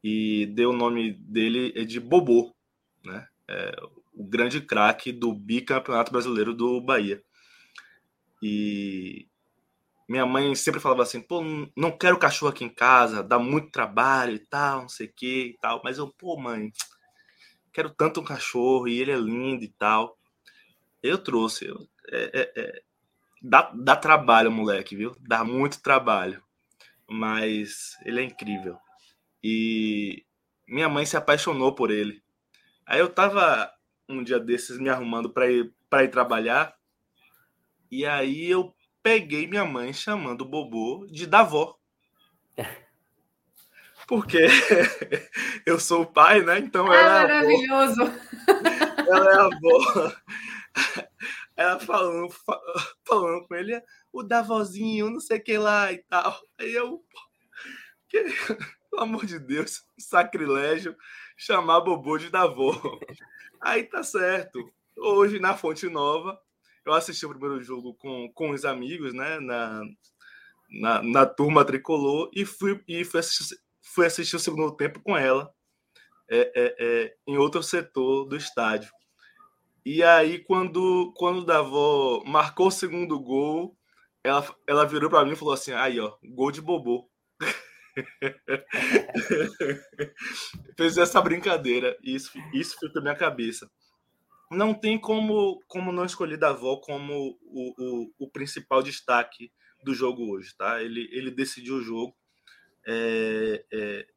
[0.07, 2.55] e dei o nome dele de Bobô,
[3.03, 3.27] né?
[3.49, 3.75] É,
[4.13, 7.23] o grande craque do bicampeonato brasileiro do Bahia.
[8.39, 9.27] E
[10.07, 11.41] minha mãe sempre falava assim: pô,
[11.75, 15.47] não quero cachorro aqui em casa, dá muito trabalho e tal, não sei o que
[15.47, 15.81] e tal.
[15.83, 16.71] Mas eu, pô, mãe,
[17.73, 20.19] quero tanto um cachorro e ele é lindo e tal.
[21.01, 21.65] Eu trouxe.
[21.65, 21.79] Eu,
[22.11, 22.81] é, é, é
[23.41, 25.15] dá, dá trabalho, moleque, viu?
[25.19, 26.43] Dá muito trabalho.
[27.09, 28.77] Mas ele é incrível.
[29.47, 30.25] E
[30.67, 32.19] minha mãe se apaixonou por ele.
[32.83, 33.71] Aí eu tava
[34.09, 36.75] um dia desses me arrumando para ir, pra ir trabalhar.
[37.91, 38.73] E aí eu
[39.03, 41.77] peguei minha mãe chamando o Bobô de Davó.
[44.07, 44.47] Porque
[45.63, 46.57] eu sou o pai, né?
[46.57, 48.01] Então ela é maravilhoso.
[49.07, 50.11] Ela é a avó.
[51.55, 52.33] Ela falando,
[53.07, 53.79] falando com ele,
[54.11, 56.35] o Davozinho, não sei o que lá e tal.
[56.59, 57.05] Aí eu.
[58.09, 58.25] Que,
[58.95, 60.95] pelo amor de Deus, sacrilégio
[61.37, 62.71] chamar Bobô de Davô.
[63.61, 64.71] Aí tá certo.
[64.97, 66.39] Hoje, na Fonte Nova,
[66.85, 69.39] eu assisti o primeiro jogo com, com os amigos, né?
[69.39, 69.83] Na,
[70.69, 75.17] na, na turma tricolor e fui, e fui, assistir, fui assistir o segundo tempo com
[75.17, 75.53] ela
[76.29, 78.91] é, é, é, em outro setor do estádio.
[79.85, 83.77] E aí, quando, quando o Davó marcou o segundo gol,
[84.23, 87.09] ela, ela virou para mim e falou assim: aí, ó, gol de bobô.
[90.77, 91.97] Fez essa brincadeira.
[92.03, 93.69] Isso, isso ficou na minha cabeça.
[94.51, 99.51] Não tem como, como não escolher Davó como o, o, o principal destaque
[99.83, 100.81] do jogo hoje, tá?
[100.81, 102.15] Ele, ele decidiu o jogo.
[102.87, 104.07] É, é,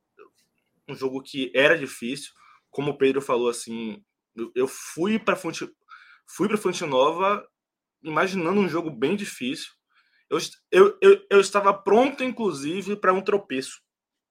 [0.89, 2.33] um jogo que era difícil.
[2.71, 4.03] Como o Pedro falou, assim,
[4.55, 7.47] eu fui para fui para Fonte Nova
[8.03, 9.73] imaginando um jogo bem difícil.
[10.31, 10.39] Eu,
[10.71, 13.81] eu, eu, eu estava pronto, inclusive, para um tropeço.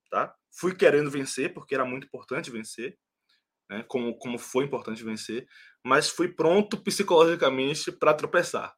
[0.09, 0.33] Tá?
[0.59, 2.97] Fui querendo vencer, porque era muito importante vencer,
[3.69, 3.83] né?
[3.87, 5.47] como, como foi importante vencer,
[5.83, 8.73] mas fui pronto psicologicamente para tropeçar.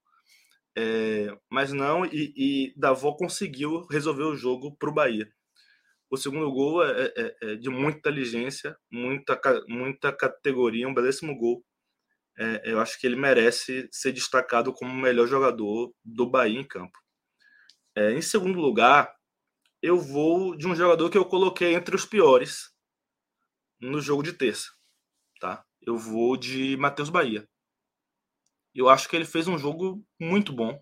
[0.77, 5.29] É, mas não, e, e Davó conseguiu resolver o jogo para o Bahia.
[6.09, 11.37] O segundo gol é, é, é, é, de muita inteligência, muita, muita categoria, um belíssimo
[11.37, 11.63] gol.
[12.37, 16.67] É, eu acho que ele merece ser destacado como o melhor jogador do Bahia em
[16.67, 16.97] campo.
[17.99, 19.13] É, em segundo lugar,
[19.81, 22.71] eu vou de um jogador que eu coloquei entre os piores
[23.77, 24.69] no jogo de terça.
[25.41, 25.65] Tá?
[25.81, 27.45] Eu vou de Matheus Bahia.
[28.73, 30.81] Eu acho que ele fez um jogo muito bom,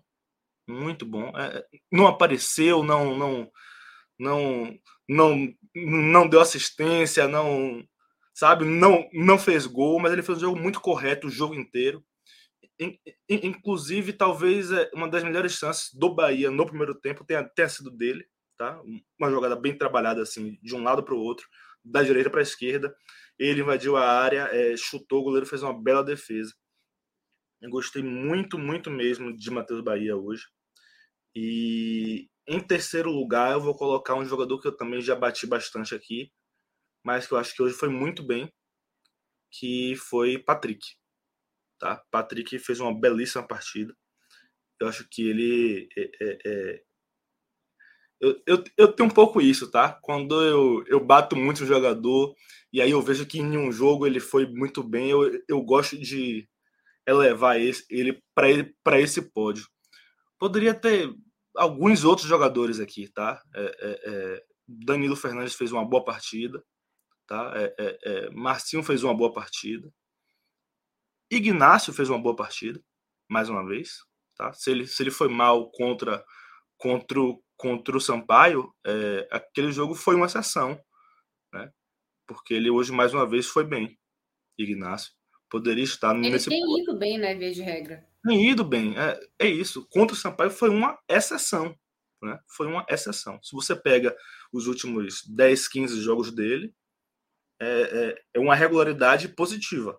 [0.68, 1.36] muito bom.
[1.36, 3.50] É, não apareceu, não, não,
[4.16, 7.84] não, não, não deu assistência, não,
[8.32, 12.00] sabe, não, não fez gol, mas ele fez um jogo muito correto o jogo inteiro.
[13.28, 17.90] Inclusive, talvez é, uma das melhores chances do Bahia no primeiro tempo tenha, tenha sido
[17.90, 18.26] dele,
[18.56, 18.80] tá?
[19.18, 21.46] Uma jogada bem trabalhada assim, de um lado para o outro.
[21.84, 22.94] da direita para a esquerda.
[23.38, 26.54] Ele invadiu a área, é, chutou, o goleiro fez uma bela defesa.
[27.60, 30.44] Eu gostei muito, muito mesmo de Matheus Bahia hoje.
[31.34, 35.94] E em terceiro lugar, eu vou colocar um jogador que eu também já bati bastante
[35.94, 36.32] aqui,
[37.04, 38.52] mas que eu acho que hoje foi muito bem,
[39.50, 40.84] que foi Patrick.
[41.78, 42.02] Tá?
[42.10, 43.94] Patrick fez uma belíssima partida.
[44.80, 46.82] Eu acho que ele é, é, é...
[48.20, 49.92] Eu, eu, eu tenho um pouco isso, tá?
[50.02, 52.34] Quando eu, eu bato muito o jogador
[52.72, 55.96] e aí eu vejo que em um jogo ele foi muito bem, eu, eu gosto
[55.96, 56.48] de
[57.06, 59.68] elevar esse, ele para esse pódio.
[60.38, 61.14] Poderia ter
[61.56, 63.40] alguns outros jogadores aqui, tá?
[63.54, 66.62] É, é, é, Danilo Fernandes fez uma boa partida,
[67.26, 67.54] tá?
[68.34, 69.88] Marcinho fez uma boa partida.
[71.30, 72.80] Ignácio fez uma boa partida,
[73.30, 73.98] mais uma vez,
[74.36, 74.52] tá?
[74.52, 76.24] Se ele, se ele foi mal contra
[76.76, 78.72] contra o, contra o Sampaio,
[79.30, 80.80] aquele jogo foi uma exceção,
[81.52, 81.70] né?
[82.26, 83.98] Porque ele hoje mais uma vez foi bem,
[84.56, 85.12] Ignácio.
[85.50, 86.52] Poderia estar ele nesse.
[86.52, 88.94] Ele tem ido bem, né, via de regra tem ido bem.
[88.98, 89.86] É, é isso.
[89.90, 91.74] Contra o Sampaio foi uma exceção.
[92.22, 92.38] Né?
[92.48, 93.40] Foi uma exceção.
[93.42, 94.16] Se você pega
[94.52, 96.74] os últimos 10, 15 jogos dele,
[97.60, 99.98] é, é, é uma regularidade positiva.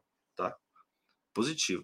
[1.34, 1.84] Positiva.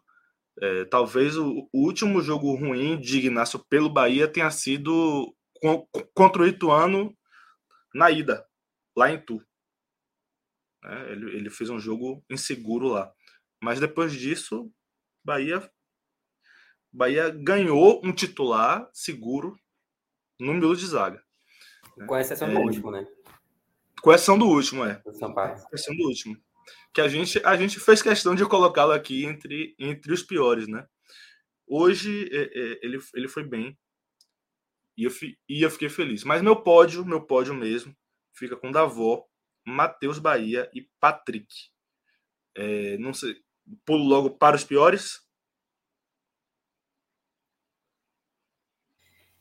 [0.61, 5.35] É, talvez o, o, último jogo ruim de Ignacio pelo Bahia tenha sido
[6.13, 7.13] contra o Ituano
[7.93, 8.45] na ida,
[8.95, 9.41] lá em Tu.
[10.83, 13.11] É, ele, ele fez um jogo inseguro lá.
[13.61, 14.71] Mas depois disso,
[15.23, 15.69] Bahia
[16.95, 19.57] Bahia ganhou um titular seguro
[20.39, 21.21] no miolo de zaga.
[21.97, 22.05] Né?
[22.05, 23.05] Com exceção é, do último, né?
[24.01, 24.95] Com exceção do último, é.
[24.95, 26.37] Com exceção do último.
[26.95, 30.87] Que a gente, a gente fez questão de colocá-lo aqui entre, entre os piores, né?
[31.67, 33.77] Hoje é, é, ele, ele foi bem.
[34.97, 35.11] E eu,
[35.49, 36.23] e eu fiquei feliz.
[36.23, 37.93] Mas meu pódio, meu pódio mesmo,
[38.33, 39.27] fica com Davó,
[39.67, 41.53] Matheus Bahia e Patrick.
[42.55, 43.43] É, não sei.
[43.85, 45.19] Pulo logo para os piores.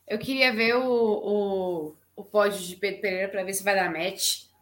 [0.08, 3.92] Eu queria ver o, o, o pódio de Pedro Pereira para ver se vai dar
[3.92, 4.52] match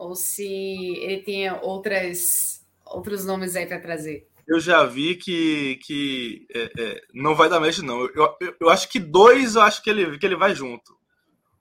[0.00, 4.26] ou se ele tem outras, outros nomes aí para trazer.
[4.48, 8.00] Eu já vi que, que é, é, não vai dar match, não.
[8.00, 10.96] Eu, eu, eu, acho que dois eu acho que ele, que ele vai junto.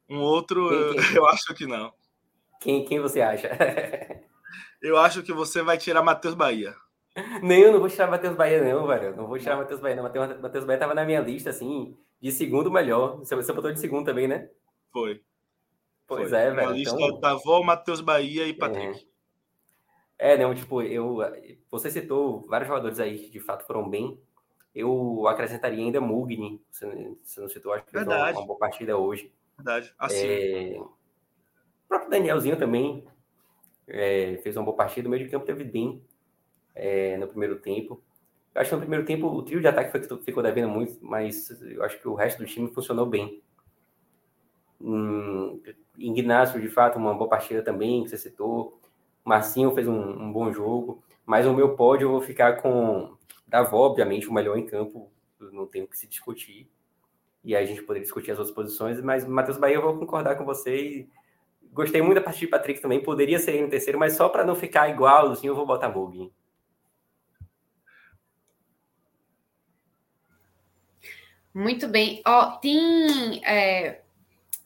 [0.09, 1.15] Um outro quem, quem?
[1.17, 1.93] eu acho que não.
[2.61, 3.49] Quem, quem você acha?
[4.81, 6.73] eu acho que você vai tirar Matheus Bahia.
[7.43, 9.17] Nem eu não vou tirar Matheus Bahia, não, velho.
[9.17, 10.03] Não vou tirar Matheus Bahia, não.
[10.41, 13.17] Matheus Bahia tava na minha lista, assim, de segundo melhor.
[13.17, 14.49] Você, você botou de segundo também, né?
[14.93, 15.21] Foi.
[16.09, 16.39] Pois Foi.
[16.39, 16.67] é, velho.
[16.67, 17.19] Na lista então...
[17.19, 19.07] Davó, Matheus Bahia e Patrick.
[20.17, 20.33] É.
[20.33, 21.19] é, não, tipo, eu.
[21.69, 24.19] Você citou vários jogadores aí que de fato foram bem.
[24.73, 26.59] Eu acrescentaria ainda Mugni.
[26.71, 26.87] Você,
[27.23, 28.23] você não citou, acho que Verdade.
[28.23, 29.31] fez uma, uma boa partida hoje.
[29.55, 29.93] Verdade.
[29.99, 30.25] Assim.
[30.25, 30.79] É...
[30.79, 30.89] O
[31.87, 33.05] próprio Danielzinho também
[33.87, 35.07] é, fez uma boa partida.
[35.07, 36.03] O meio de campo teve bem
[36.73, 38.01] é, no primeiro tempo.
[38.55, 41.51] Eu acho que no primeiro tempo o trio de ataque foi, ficou devendo muito, mas
[41.61, 43.43] eu acho que o resto do time funcionou bem.
[44.81, 45.61] Hum,
[45.97, 48.79] Ignacio, de fato, uma boa partida também, que você citou.
[49.23, 51.03] Marcinho fez um, um, bom jogo.
[51.25, 53.15] Mas o meu pódio eu vou ficar com
[53.47, 56.67] Davó, obviamente, o melhor em campo, não tem o que se discutir.
[57.43, 60.35] E aí a gente poderia discutir as outras posições, mas Matheus Bahia eu vou concordar
[60.35, 61.07] com você
[61.71, 64.55] gostei muito da partida de Patrick também, poderia ser no terceiro, mas só para não
[64.55, 66.31] ficar igual, assim, eu vou botar Mugni.
[71.53, 72.21] Muito bem.
[72.25, 74.01] Ó, tem é,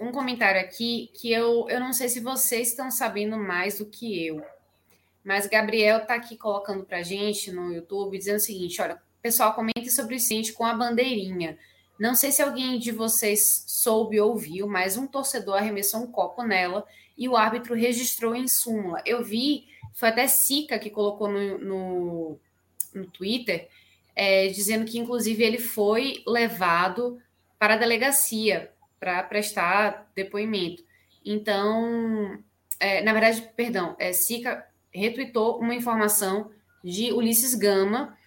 [0.04, 4.26] um comentário aqui que eu, eu não sei se vocês estão sabendo mais do que
[4.26, 4.44] eu.
[5.24, 9.90] Mas Gabriel está aqui colocando para gente no YouTube, dizendo o seguinte: olha, pessoal, comente
[9.90, 11.58] sobre o incidente com a bandeirinha.
[11.98, 16.44] Não sei se alguém de vocês soube ou viu, mas um torcedor arremessou um copo
[16.44, 16.86] nela
[17.18, 19.02] e o árbitro registrou em súmula.
[19.06, 22.40] Eu vi, foi até Sica que colocou no, no,
[22.94, 23.70] no Twitter,
[24.16, 27.22] é, dizendo que, inclusive, ele foi levado
[27.58, 28.73] para a delegacia
[29.04, 30.82] para prestar depoimento.
[31.26, 32.40] Então,
[32.80, 36.50] é, na verdade, perdão, é, Sica retweetou uma informação
[36.82, 38.18] de Ulisses Gama,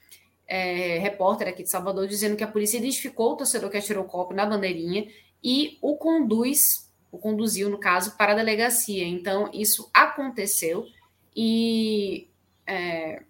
[0.46, 4.06] é, repórter aqui de Salvador, dizendo que a polícia identificou o torcedor que atirou o
[4.06, 5.08] copo na bandeirinha
[5.42, 9.06] e o conduz, o conduziu, no caso, para a delegacia.
[9.06, 10.86] Então, isso aconteceu
[11.34, 12.28] e
[12.66, 13.22] é,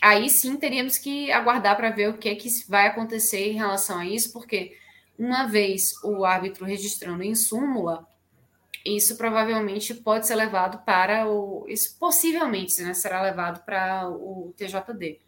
[0.00, 3.98] aí sim teríamos que aguardar para ver o que é que vai acontecer em relação
[3.98, 4.74] a isso, porque
[5.18, 8.06] uma vez o árbitro registrando em súmula,
[8.84, 11.64] isso provavelmente pode ser levado para o.
[11.68, 15.20] Isso possivelmente né, será levado para o TJD.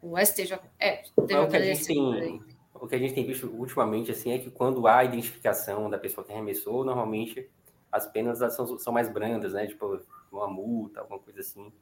[0.00, 0.60] O STJ.
[0.78, 1.40] É, o TJD.
[1.40, 2.42] O que, a gente tem,
[2.74, 6.24] o que a gente tem visto ultimamente assim, é que quando há identificação da pessoa
[6.24, 7.48] que arremessou, normalmente
[7.90, 9.66] as penas são, são mais brandas, né?
[9.66, 10.00] Tipo,
[10.30, 11.72] uma multa, alguma coisa assim.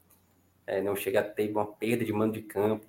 [0.66, 2.86] É, não chega a ter uma perda de mando de campo.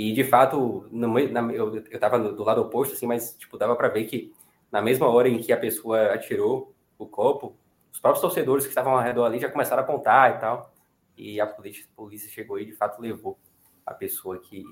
[0.00, 3.76] E, de fato, no, na, eu, eu tava do lado oposto, assim, mas, tipo, dava
[3.76, 4.32] para ver que
[4.72, 7.54] na mesma hora em que a pessoa atirou o copo,
[7.92, 10.74] os próprios torcedores que estavam ao redor ali já começaram a contar e tal.
[11.18, 13.38] E a polícia, a polícia chegou e, de fato, levou
[13.84, 14.64] a pessoa que,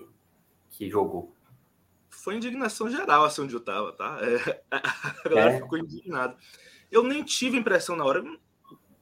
[0.70, 1.34] que jogou.
[2.08, 4.18] Foi indignação geral, assim, onde eu tava, tá?
[4.22, 5.60] É, a galera é.
[5.60, 6.38] ficou indignada.
[6.90, 8.24] Eu nem tive impressão na hora,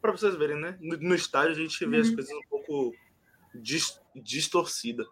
[0.03, 0.77] para vocês verem, né?
[0.81, 2.03] No, no, estádio a gente vê uhum.
[2.03, 2.93] as coisas um pouco
[3.55, 5.07] dis, distorcidas.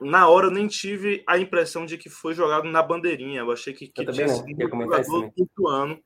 [0.00, 3.40] Na hora eu nem tive a impressão de que foi jogado na bandeirinha.
[3.40, 6.02] Eu achei que, que eu tinha sido um jogador do ano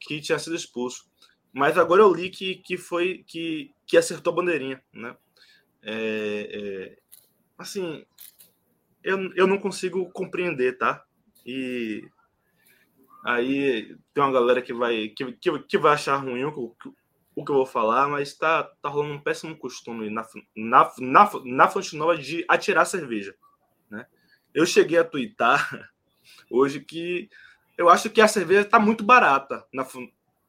[0.00, 1.10] que tinha sido expulso.
[1.52, 5.14] Mas agora eu li que, que foi que, que acertou a bandeirinha, né?
[5.82, 6.98] É, é,
[7.58, 8.04] assim,
[9.02, 11.04] eu, eu não consigo compreender, tá?
[11.44, 12.08] E
[13.26, 16.74] aí tem uma galera que vai que, que, que vai achar ruim o,
[17.34, 21.30] o que eu vou falar, mas tá, tá rolando um péssimo costume na, na, na,
[21.44, 23.34] na Fonte Nova de atirar cerveja,
[23.90, 24.06] né?
[24.52, 25.90] Eu cheguei a twittar
[26.50, 27.30] hoje que
[27.76, 29.86] eu acho que a cerveja tá muito barata na,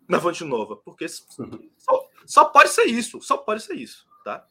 [0.07, 4.45] na Fonte Nova, porque só, só pode ser isso, só pode ser isso, tá?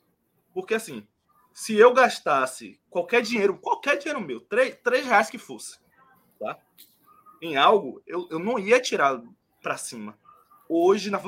[0.54, 1.06] Porque assim,
[1.52, 5.78] se eu gastasse qualquer dinheiro, qualquer dinheiro meu, três, três reais que fosse,
[6.38, 6.58] tá?
[7.42, 9.20] Em algo, eu, eu não ia tirar
[9.60, 10.18] para cima.
[10.68, 11.20] Hoje, na,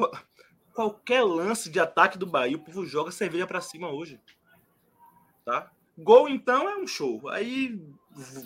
[0.75, 4.21] qualquer lance de ataque do Bahia, o povo joga cerveja para cima hoje.
[5.45, 5.71] Tá?
[5.97, 7.29] Gol, então, é um show.
[7.29, 7.81] Aí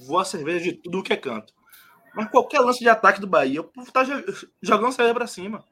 [0.07, 1.55] voa cerveja de tudo que é canto.
[2.15, 4.05] Mas qualquer lance de ataque do Bahia, o povo tá
[4.61, 5.65] jogando cerveja para cima.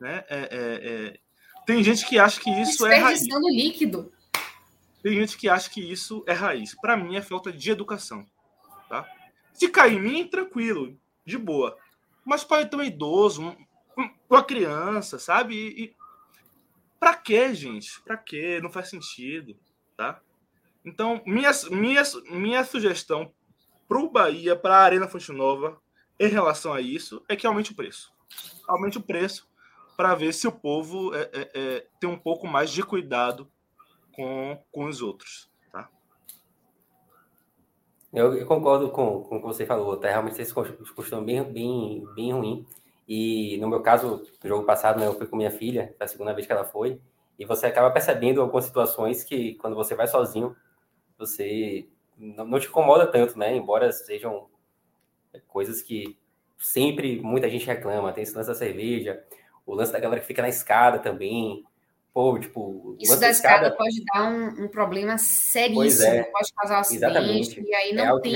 [0.00, 0.24] Né?
[0.28, 1.20] É, é, é...
[1.66, 3.22] Tem gente que acha que isso é raiz.
[3.50, 4.12] líquido.
[5.02, 6.74] Tem gente que acha que isso é raiz.
[6.74, 8.24] Para mim é falta de educação,
[8.88, 9.06] tá?
[9.52, 11.76] Se cair em mim, tranquilo, de boa.
[12.24, 13.65] Mas pode ter um idoso, um,
[14.28, 15.54] uma criança, sabe?
[15.54, 15.96] E, e...
[16.98, 18.00] Para quê, gente?
[18.02, 18.60] Para quê?
[18.62, 19.56] Não faz sentido,
[19.96, 20.20] tá?
[20.84, 23.32] Então, minha, minha, minha sugestão
[23.88, 25.80] para o Bahia, para a Arena Fonte Nova,
[26.18, 28.12] em relação a isso, é que aumente o preço.
[28.66, 29.48] Aumente o preço
[29.96, 33.50] para ver se o povo é, é, é, tem um pouco mais de cuidado
[34.12, 35.50] com, com os outros.
[35.72, 35.88] Tá?
[38.12, 40.08] Eu, eu concordo com, com o que você falou, tá?
[40.08, 42.66] Realmente esse costume bem, bem, bem ruim.
[43.06, 46.32] E no meu caso, no jogo passado, né, eu fui com minha filha, a segunda
[46.32, 47.00] vez que ela foi,
[47.38, 50.56] e você acaba percebendo algumas situações que, quando você vai sozinho,
[51.18, 53.54] você não, não te incomoda tanto, né?
[53.54, 54.48] Embora sejam
[55.46, 56.18] coisas que
[56.58, 58.12] sempre muita gente reclama.
[58.12, 59.22] Tem esse lance da cerveja,
[59.64, 61.64] o lance da galera que fica na escada também,
[62.16, 66.78] Pô, tipo, Isso da escada, escada pode dar um, um problema seríssimo, é, pode causar
[66.78, 67.60] um acidente, Exatamente.
[67.60, 68.32] e aí é não é tem.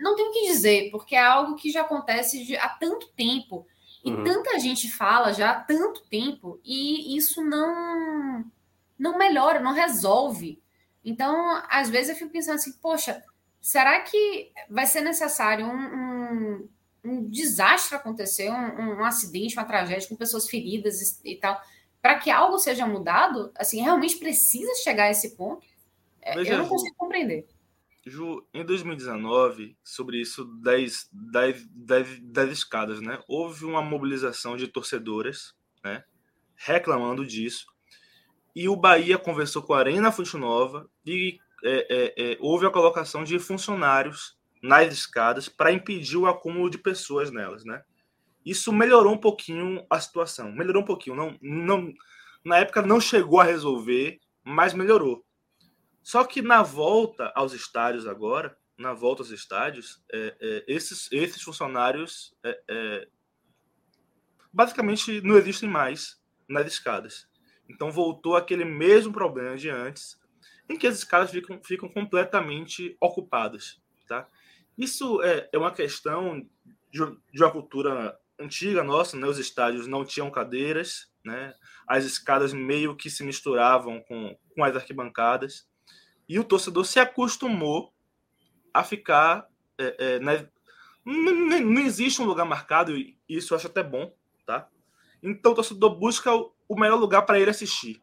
[0.00, 3.66] Não, tem o que dizer, porque é algo que já acontece de, há tanto tempo.
[4.04, 4.24] E uhum.
[4.24, 8.44] tanta gente fala já há tanto tempo, e isso não,
[8.98, 10.62] não melhora, não resolve.
[11.04, 13.22] Então, às vezes eu fico pensando assim, poxa,
[13.60, 16.68] será que vai ser necessário um, um,
[17.04, 21.60] um desastre acontecer, um, um, acidente, uma tragédia com pessoas feridas e, e tal?
[22.06, 25.66] para que algo seja mudado, assim, realmente precisa chegar a esse ponto?
[26.22, 27.48] É, Veja, eu não consigo compreender.
[28.06, 33.18] Ju, em 2019, sobre isso das, das, das, das escadas, né?
[33.26, 35.52] Houve uma mobilização de torcedoras,
[35.84, 36.04] né?
[36.54, 37.66] Reclamando disso.
[38.54, 42.70] E o Bahia conversou com a Arena Fonte Nova e é, é, é, houve a
[42.70, 47.82] colocação de funcionários nas escadas para impedir o acúmulo de pessoas nelas, né?
[48.44, 50.52] Isso melhorou um pouquinho a situação.
[50.52, 51.16] Melhorou um pouquinho.
[51.16, 51.92] Não, não,
[52.44, 55.25] na época não chegou a resolver, mas melhorou.
[56.06, 61.42] Só que na volta aos estádios agora, na volta aos estádios, é, é, esses, esses
[61.42, 63.08] funcionários é, é
[64.52, 67.28] basicamente não existem mais nas escadas.
[67.68, 70.16] Então voltou aquele mesmo problema de antes,
[70.68, 73.82] em que as escadas ficam, ficam completamente ocupadas.
[74.06, 74.28] Tá?
[74.78, 76.40] Isso é, é uma questão
[76.88, 77.00] de,
[77.32, 81.52] de uma cultura antiga nossa, né, os estádios não tinham cadeiras, né,
[81.84, 85.66] as escadas meio que se misturavam com, com as arquibancadas,
[86.28, 87.92] e o torcedor se acostumou
[88.72, 89.46] a ficar.
[89.78, 90.48] É, é, né,
[91.04, 94.12] não, não, existe um lugar marcado, e isso eu acho até bom,
[94.44, 94.68] tá?
[95.22, 98.00] Então o torcedor busca o, melhor lugar para ele assistir.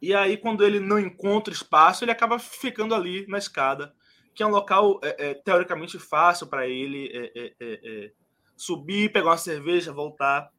[0.00, 3.94] E aí, quando ele não encontra espaço, ele acaba ficando ali na escada,
[4.34, 8.12] que é um local é, é teoricamente fácil para ele é, é,
[8.56, 10.50] subir, pegar uma cerveja, voltar.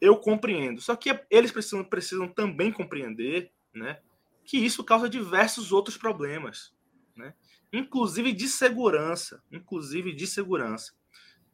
[0.00, 0.80] Eu compreendo.
[0.80, 4.00] Só que eles precisam, precisam também compreender né,
[4.44, 6.72] que isso causa diversos outros problemas,
[7.16, 7.34] né?
[7.72, 9.42] inclusive de segurança.
[9.50, 10.92] Inclusive de segurança.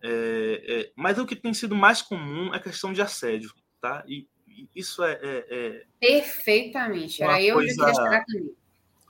[0.02, 4.04] É, é, mas o que tem sido mais comum é questão de assédio, tá?
[4.06, 7.22] E, e isso é, é, é Perfeitamente.
[7.22, 8.56] Era eu coisa, que queria chegar também.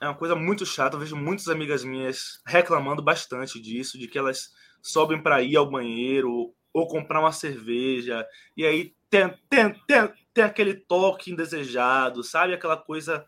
[0.01, 0.95] É uma coisa muito chata.
[0.95, 4.51] Eu vejo muitas amigas minhas reclamando bastante disso, de que elas
[4.81, 8.25] sobem para ir ao banheiro ou comprar uma cerveja,
[8.55, 12.53] e aí tem, tem, tem, tem aquele toque indesejado, sabe?
[12.53, 13.25] Aquela coisa.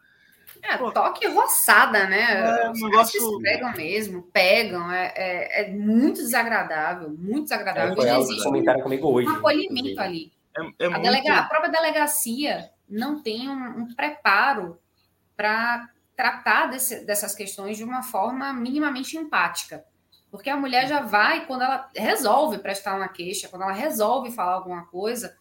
[0.64, 2.66] É, toque roçada, né?
[2.66, 3.40] É, Os negócio...
[3.42, 8.02] pegam mesmo, pegam, é, é, é, muito desagradável, muito desagradável.
[8.04, 10.32] É, existe um, comigo hoje, um acolhimento ali.
[10.58, 11.02] É, é a, muito...
[11.04, 11.40] delega...
[11.40, 14.80] a própria delegacia não tem um, um preparo
[15.36, 19.84] para tratar desse, dessas questões de uma forma minimamente empática.
[20.30, 24.54] Porque a mulher já vai, quando ela resolve prestar uma queixa, quando ela resolve falar
[24.54, 25.36] alguma coisa,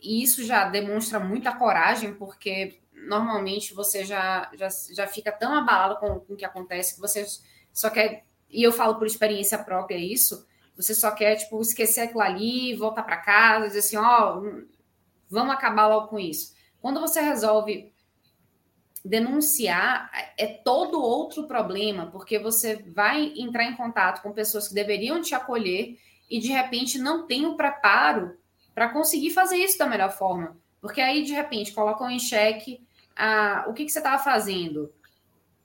[0.00, 5.96] e isso já demonstra muita coragem, porque normalmente você já, já, já fica tão abalado
[5.96, 7.26] com, com o que acontece que você
[7.72, 10.46] só quer, e eu falo por experiência própria isso,
[10.76, 14.62] você só quer, tipo, esquecer aquilo ali, voltar para casa, dizer assim, ó, oh,
[15.30, 16.54] vamos acabar logo com isso.
[16.80, 17.92] Quando você resolve
[19.04, 25.22] denunciar é todo outro problema, porque você vai entrar em contato com pessoas que deveriam
[25.22, 25.96] te acolher
[26.28, 28.36] e de repente não tem o preparo
[28.74, 30.56] para conseguir fazer isso da melhor forma.
[30.80, 32.85] Porque aí, de repente, colocam em xeque
[33.16, 34.92] ah, o que, que você estava fazendo,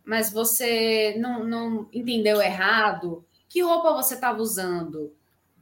[0.03, 3.25] mas você não, não entendeu errado.
[3.49, 5.13] Que roupa você estava usando?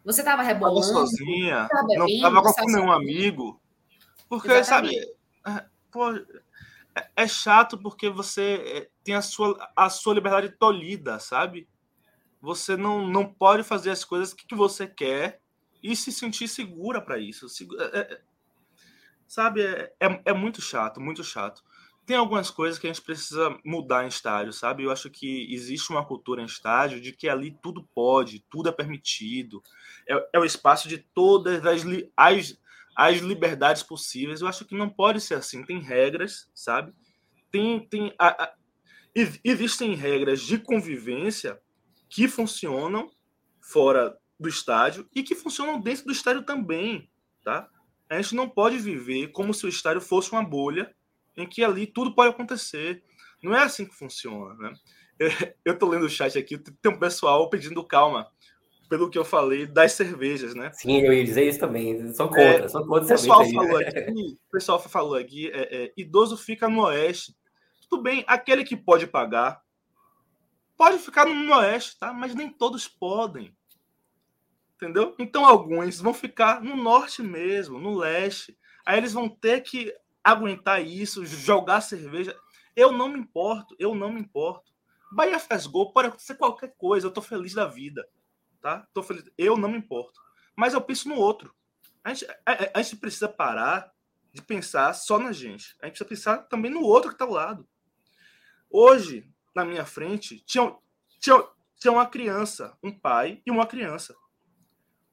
[0.06, 0.82] Você estava rebolando?
[0.82, 1.68] Tava sozinha,
[1.98, 3.62] não estava com nenhum amigo.
[4.28, 4.96] Porque, Exatamente.
[5.44, 6.12] sabe, é, pô,
[6.96, 11.68] é, é chato porque você é, tem a sua, a sua liberdade tolhida, sabe?
[12.42, 15.42] Você não, não pode fazer as coisas que você quer
[15.82, 17.48] e se sentir segura para isso.
[17.80, 18.22] É, é,
[19.28, 19.62] sabe?
[19.64, 19.92] É,
[20.26, 21.64] é, muito chato, muito chato.
[22.10, 24.82] Tem algumas coisas que a gente precisa mudar em estádio, sabe?
[24.82, 28.72] Eu acho que existe uma cultura em estádio de que ali tudo pode, tudo é
[28.72, 29.62] permitido.
[30.10, 31.84] É, é o espaço de todas as,
[32.18, 32.60] as,
[32.96, 34.42] as liberdades possíveis.
[34.42, 35.64] Eu acho que não pode ser assim.
[35.64, 36.96] Tem regras, sabe?
[37.52, 38.54] Tem, tem a, a,
[39.44, 41.62] existem regras de convivência
[42.10, 43.12] que funcionam
[43.62, 47.08] fora do estádio e que funcionam dentro do estádio também,
[47.44, 47.70] tá?
[48.10, 50.92] A gente não pode viver como se o estádio fosse uma bolha
[51.42, 53.04] em que ali tudo pode acontecer.
[53.42, 54.74] Não é assim que funciona, né?
[55.66, 58.32] Eu tô lendo o chat aqui, tem um pessoal pedindo calma
[58.90, 60.72] pelo que eu falei das cervejas, né?
[60.74, 62.12] Sim, eu ia dizer isso também.
[62.14, 65.94] Sou contra, é, sou contra o pessoal falou aqui, O pessoal falou aqui, é, é,
[65.96, 67.36] idoso fica no oeste.
[67.88, 69.62] Tudo bem, aquele que pode pagar
[70.76, 72.14] pode ficar no oeste, tá?
[72.14, 73.54] Mas nem todos podem.
[74.76, 75.14] Entendeu?
[75.20, 78.58] Então alguns vão ficar no norte mesmo, no leste.
[78.86, 79.94] Aí eles vão ter que
[80.24, 82.36] aguentar isso, jogar cerveja.
[82.76, 84.72] Eu não me importo, eu não me importo.
[85.12, 88.08] Bahia faz gol, pode acontecer qualquer coisa, eu tô feliz da vida
[88.62, 88.88] tá?
[88.94, 89.24] Tô feliz.
[89.38, 90.20] Eu não me importo.
[90.56, 91.54] Mas eu penso no outro.
[92.04, 93.92] A gente, a, a gente precisa parar
[94.32, 95.76] de pensar só na gente.
[95.82, 97.68] A gente precisa pensar também no outro que está ao lado.
[98.70, 100.76] Hoje, na minha frente, tinha,
[101.20, 101.44] tinha,
[101.80, 104.16] tinha uma criança, um pai e uma criança.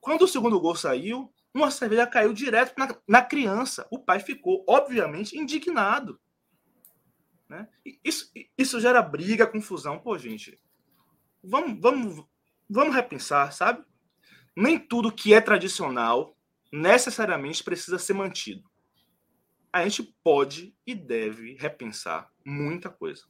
[0.00, 3.86] Quando o segundo gol saiu, uma cerveja caiu direto na, na criança.
[3.90, 6.20] O pai ficou, obviamente, indignado.
[7.48, 7.68] Né?
[8.04, 9.98] Isso, isso gera briga, confusão.
[9.98, 10.58] Pô, gente,
[11.42, 12.24] vamos, vamos,
[12.68, 13.84] vamos repensar, sabe?
[14.54, 16.36] Nem tudo que é tradicional
[16.72, 18.68] necessariamente precisa ser mantido.
[19.72, 23.24] A gente pode e deve repensar muita coisa.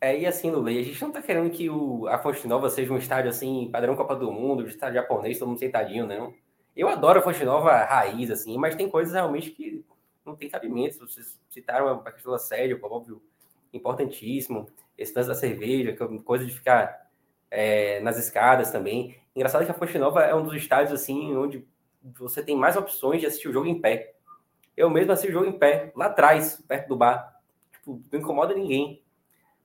[0.00, 2.92] É, e assim, Lula, a gente não tá querendo que o, a Fonte Nova seja
[2.92, 6.32] um estádio assim, padrão Copa do Mundo, de estádio japonês, todo mundo sentadinho, né?
[6.76, 9.84] Eu adoro a Fonte Nova raiz, assim, mas tem coisas realmente que
[10.24, 10.98] não tem cabimento.
[11.08, 13.22] Vocês citaram a questão da série, óbvio,
[13.72, 14.68] importantíssimo.
[14.98, 17.08] Esse lance da cerveja, é coisa de ficar
[17.50, 19.16] é, nas escadas também.
[19.34, 21.66] Engraçado que a Fonte Nova é um dos estádios assim onde
[22.18, 24.14] você tem mais opções de assistir o jogo em pé.
[24.76, 27.40] Eu mesmo assisto o jogo em pé, lá atrás, perto do bar.
[27.72, 29.02] Tipo, não incomoda ninguém.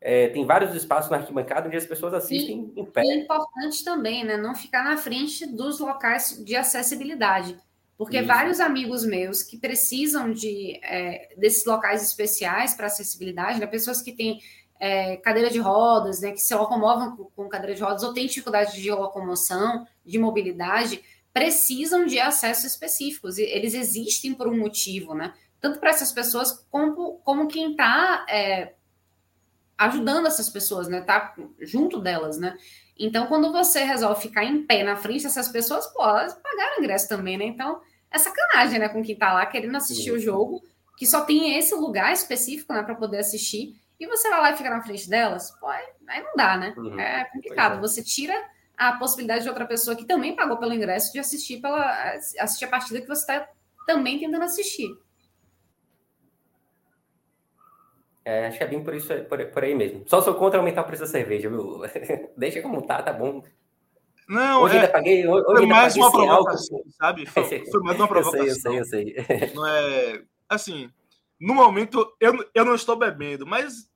[0.03, 3.03] É, tem vários espaços na arquibancada onde as pessoas assistem e, em pé.
[3.03, 4.35] E é importante também, né?
[4.35, 7.55] Não ficar na frente dos locais de acessibilidade.
[7.95, 8.27] Porque Isso.
[8.27, 13.67] vários amigos meus que precisam de é, desses locais especiais para acessibilidade, né?
[13.67, 14.39] pessoas que têm
[14.79, 18.25] é, cadeira de rodas, né, que se locomovem com, com cadeira de rodas ou têm
[18.25, 23.37] dificuldade de locomoção, de mobilidade, precisam de acessos específicos.
[23.37, 25.35] E eles existem por um motivo, né?
[25.59, 28.73] Tanto para essas pessoas como, como quem está é,
[29.85, 31.01] ajudando essas pessoas, né?
[31.01, 32.57] Tá junto delas, né?
[32.97, 37.09] Então, quando você resolve ficar em pé na frente dessas pessoas, pô, elas pagaram ingresso
[37.09, 37.45] também, né?
[37.45, 37.81] Então,
[38.11, 38.89] é sacanagem, né?
[38.89, 40.17] Com quem tá lá querendo assistir Sim.
[40.17, 40.61] o jogo,
[40.97, 44.57] que só tem esse lugar específico, né, para poder assistir e você vai lá e
[44.57, 46.73] fica na frente delas, pô, aí não dá, né?
[46.75, 46.99] Uhum.
[46.99, 47.77] É complicado.
[47.77, 47.79] É.
[47.81, 48.33] Você tira
[48.75, 52.67] a possibilidade de outra pessoa que também pagou pelo ingresso de assistir pela assistir a
[52.67, 53.47] partida que você está
[53.85, 54.89] também tentando assistir.
[58.31, 60.05] É, acho que é bem por isso, por, por, aí mesmo.
[60.07, 61.81] Só sou contra aumentar o preço da cerveja, viu?
[62.37, 63.43] Deixa como tá, tá bom.
[64.25, 67.25] Não, hoje é, ainda paguei, hoje foi mais uma provocação, sabe?
[67.25, 68.45] Foi, foi, mais uma provocação.
[68.45, 69.51] eu sei, eu sei, eu sei.
[69.53, 70.89] Não é, assim,
[71.37, 73.89] no momento eu, eu não estou bebendo, mas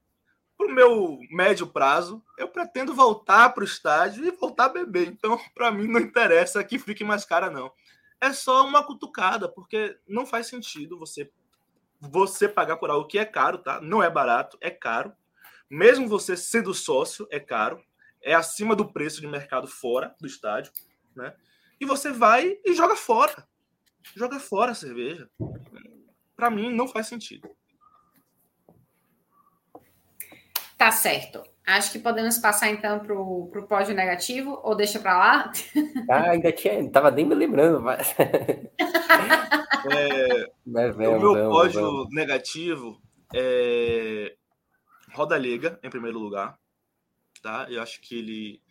[0.58, 5.08] para o meu médio prazo, eu pretendo voltar para o estádio e voltar a beber.
[5.08, 7.72] Então, para mim, não interessa que fique mais cara, não.
[8.20, 11.30] É só uma cutucada, porque não faz sentido você
[12.10, 13.82] você pagar por algo que é caro, tá?
[13.82, 15.14] Não é barato, é caro.
[15.70, 17.84] Mesmo você sendo sócio, é caro.
[18.22, 20.72] É acima do preço de mercado fora do estádio,
[21.16, 21.36] né?
[21.80, 23.48] E você vai e joga fora.
[24.16, 25.30] Joga fora a cerveja.
[26.36, 27.50] Para mim, não faz sentido.
[30.78, 31.44] Tá certo.
[31.66, 35.52] Acho que podemos passar então para o pódio negativo ou deixa para lá?
[36.08, 38.16] Ah, ainda tinha, tava nem me lembrando, mas.
[39.88, 42.10] É, mas vamos, o meu vamos, pódio vamos.
[42.10, 43.00] negativo
[43.36, 44.36] é
[45.14, 46.58] Roda Liga, em primeiro lugar.
[47.42, 47.68] Tá?
[47.70, 48.62] Eu acho que ele.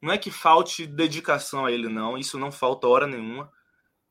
[0.00, 2.16] Não é que falte dedicação a ele, não.
[2.16, 3.52] Isso não falta hora nenhuma.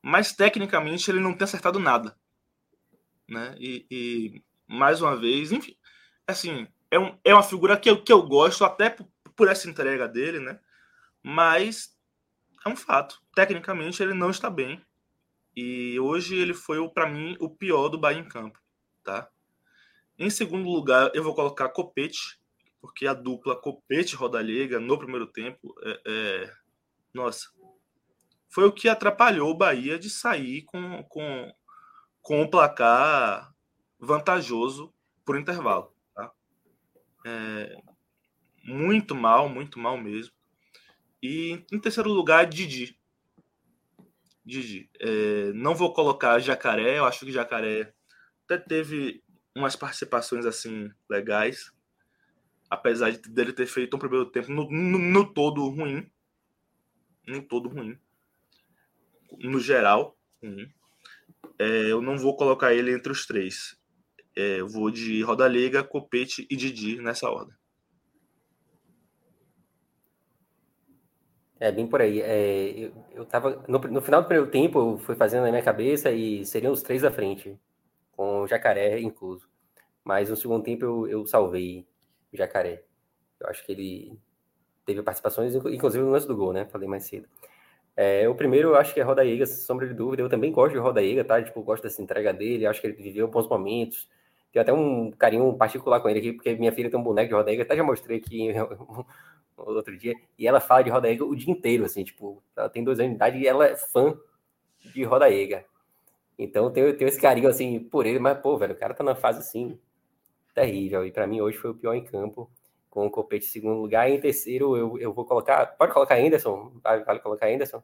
[0.03, 2.15] Mas tecnicamente ele não tem acertado nada.
[3.27, 3.55] Né?
[3.59, 5.75] E, e mais uma vez, enfim.
[6.27, 9.69] Assim, é, um, é uma figura que eu, que eu gosto, até por, por essa
[9.69, 10.59] entrega dele, né?
[11.23, 11.97] Mas
[12.65, 13.21] é um fato.
[13.33, 14.85] Tecnicamente, ele não está bem.
[15.55, 18.59] E hoje ele foi, para mim, o pior do Bahia em campo.
[19.03, 19.29] Tá?
[20.17, 22.39] Em segundo lugar, eu vou colocar Copete,
[22.79, 26.53] porque a dupla Copete-Rodallega no primeiro tempo, é, é,
[27.13, 27.49] nossa,
[28.49, 31.53] foi o que atrapalhou o Bahia de sair com, com,
[32.21, 33.53] com um placar
[33.99, 34.93] vantajoso
[35.25, 35.90] por intervalo.
[37.25, 37.75] É,
[38.63, 40.33] muito mal, muito mal mesmo.
[41.21, 42.97] E em terceiro lugar, Didi.
[44.43, 44.89] Didi.
[44.99, 47.93] É, não vou colocar Jacaré, eu acho que Jacaré
[48.45, 49.23] até teve
[49.55, 51.71] umas participações assim legais,
[52.69, 56.09] apesar de dele ter feito um primeiro tempo no, no, no todo ruim.
[57.27, 57.97] No todo ruim.
[59.39, 60.73] No geral, ruim.
[61.59, 63.79] É, eu não vou colocar ele entre os três.
[64.35, 67.55] É, eu vou de Roda Liga, Copete e Didi nessa ordem.
[71.59, 72.21] É bem por aí.
[72.21, 73.63] É, eu, eu tava.
[73.67, 76.81] No, no, final do primeiro tempo, eu fui fazendo na minha cabeça e seriam os
[76.81, 77.55] três à frente,
[78.13, 79.47] com o jacaré incluso.
[80.03, 81.87] Mas no segundo tempo eu, eu salvei
[82.33, 82.83] o jacaré.
[83.39, 84.19] Eu acho que ele
[84.85, 86.65] teve participações, inclusive no lance do gol, né?
[86.65, 87.27] Falei mais cedo.
[87.95, 90.23] É, o primeiro, eu acho que é Roda Iga, sem sombra de dúvida.
[90.23, 91.43] Eu também gosto de Roda Iga, tá?
[91.43, 92.65] Tipo, gosto dessa entrega dele.
[92.65, 94.09] Acho que ele viveu bons momentos.
[94.51, 97.33] Tenho até um carinho particular com ele aqui, porque minha filha tem um boneco de
[97.35, 98.49] roda até já mostrei aqui
[99.57, 102.99] outro dia, e ela fala de roda o dia inteiro, assim, tipo, ela tem dois
[102.99, 104.17] anos de idade e ela é fã
[104.93, 105.27] de roda
[106.37, 109.03] Então eu tenho, tenho esse carinho, assim, por ele, mas, pô, velho, o cara tá
[109.03, 109.79] na fase, assim,
[110.55, 112.49] terrível, e para mim hoje foi o pior em campo,
[112.89, 116.17] com o Copete em segundo lugar, e em terceiro eu, eu vou colocar, pode colocar
[116.17, 116.73] Anderson?
[116.83, 117.83] Vale, vale colocar Anderson?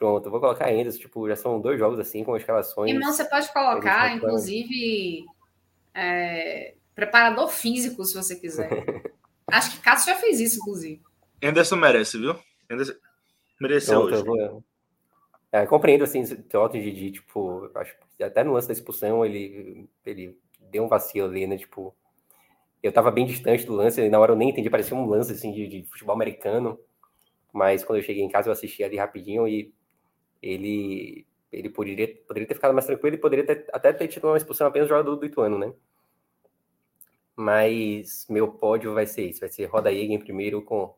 [0.00, 2.90] Pronto, eu vou colocar ainda, tipo, já são dois jogos assim com escalações.
[2.90, 5.26] Irmão, você pode colocar, inclusive,
[5.92, 8.70] é, preparador físico, se você quiser.
[9.46, 11.02] Acho que Cássio já fez isso, inclusive.
[11.42, 12.34] Anderson merece, viu?
[12.70, 12.94] Anderson
[13.60, 14.24] mereceu Pronto, hoje.
[14.24, 14.64] Vou...
[15.52, 19.86] É, compreendo, assim, o Otto Didi, tipo, acho que até no lance da expulsão ele,
[20.06, 20.38] ele
[20.70, 21.58] deu um vacilo ali, né?
[21.58, 21.94] Tipo,
[22.82, 25.52] eu tava bem distante do lance, na hora eu nem entendi, parecia um lance, assim,
[25.52, 26.80] de, de futebol americano.
[27.52, 29.74] Mas quando eu cheguei em casa, eu assisti ali rapidinho e
[30.42, 34.36] ele ele poderia, poderia ter ficado mais tranquilo e poderia ter, até ter tido uma
[34.36, 35.72] expulsão apenas do jogador do Ituano, né?
[37.34, 40.94] Mas meu pódio vai ser isso, vai ser Roda em primeiro, com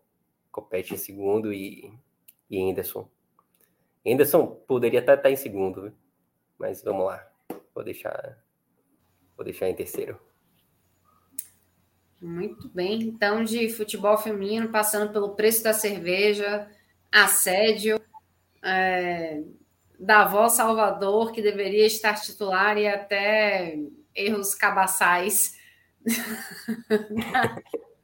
[0.50, 1.90] Copete em segundo e,
[2.50, 3.08] e Anderson.
[4.06, 5.92] Anderson poderia até estar em segundo,
[6.58, 7.26] mas vamos lá,
[7.74, 8.38] vou deixar,
[9.36, 10.20] vou deixar em terceiro.
[12.20, 16.70] Muito bem, então de futebol feminino, passando pelo preço da cerveja,
[17.10, 18.00] assédio,
[18.62, 19.42] é,
[19.98, 23.78] Davó Salvador, que deveria estar titular, e até
[24.14, 25.56] erros cabaçais
[26.04, 27.56] da,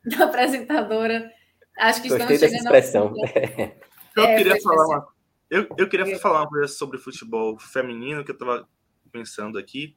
[0.17, 1.31] da, apresentadora.
[1.77, 2.65] Acho que Gostei estamos chegando.
[2.65, 3.15] Expressão.
[4.17, 5.09] Eu, é, queria falar uma,
[5.49, 8.69] eu, eu queria falar uma coisa sobre futebol feminino que eu estava
[9.13, 9.97] pensando aqui.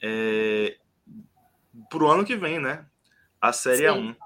[0.00, 0.78] É,
[1.90, 2.86] para o ano que vem, né?
[3.40, 4.12] A Série Sim.
[4.12, 4.16] A1.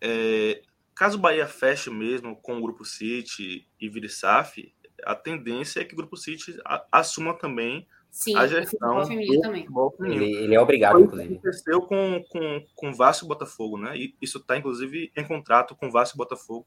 [0.00, 0.62] É,
[0.94, 4.72] caso o Bahia feche mesmo com o Grupo City e vire SAF,
[5.04, 6.56] a tendência é que o Grupo City
[6.90, 9.66] assuma também Sim, a gestão feminino também.
[10.00, 11.34] Ele, ele, é obrigado, inclusive.
[11.34, 13.96] aconteceu com, com, com Vasco e Botafogo, né?
[13.96, 16.66] E isso está, inclusive, em contrato com Vasco e Botafogo.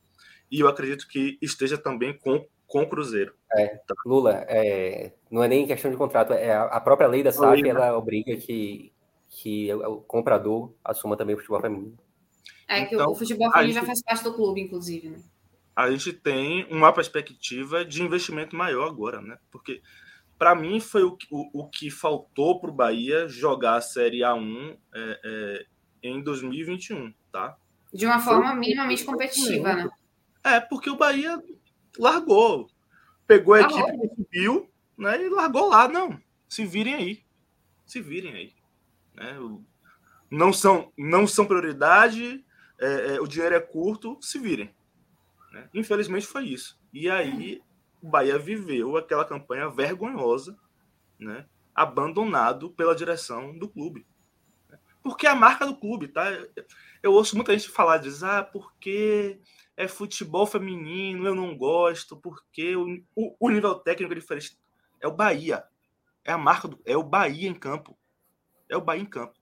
[0.49, 3.33] E eu acredito que esteja também com, com o Cruzeiro.
[3.57, 3.79] É.
[4.05, 7.67] Lula, é, não é nem questão de contrato, é a, a própria lei da SAF,
[7.67, 8.93] ela obriga que,
[9.27, 11.97] que o comprador assuma também o futebol feminino.
[12.67, 15.21] É que então, o futebol feminino já faz parte do clube, inclusive, né?
[15.75, 19.37] A gente tem uma perspectiva de investimento maior agora, né?
[19.49, 19.81] Porque
[20.37, 24.77] para mim foi o, o, o que faltou para o Bahia jogar a Série A1
[24.93, 25.65] é, é,
[26.03, 27.55] em 2021, tá?
[27.93, 29.89] De uma forma foi, minimamente competitiva, né?
[30.43, 31.41] É, porque o Bahia
[31.97, 32.69] largou.
[33.27, 35.87] Pegou a equipe que subiu né, e largou lá.
[35.87, 36.19] Não,
[36.49, 37.23] se virem aí.
[37.85, 38.53] Se virem aí.
[39.15, 39.37] Né?
[40.29, 42.43] Não, são, não são prioridade,
[42.79, 44.73] é, é, o dinheiro é curto, se virem.
[45.51, 45.69] Né?
[45.73, 46.79] Infelizmente foi isso.
[46.93, 47.61] E aí
[48.01, 50.57] o Bahia viveu aquela campanha vergonhosa,
[51.19, 51.45] né?
[51.75, 54.05] abandonado pela direção do clube.
[55.03, 56.25] Porque é a marca do clube, tá?
[57.01, 59.39] Eu ouço muita gente falar, diz, ah, porque
[59.75, 64.57] é futebol feminino, eu não gosto, porque o, o, o nível técnico é diferente.
[64.99, 65.63] É o Bahia.
[66.23, 66.79] É a marca do.
[66.85, 67.97] É o Bahia em campo.
[68.69, 69.33] É o Bahia em campo.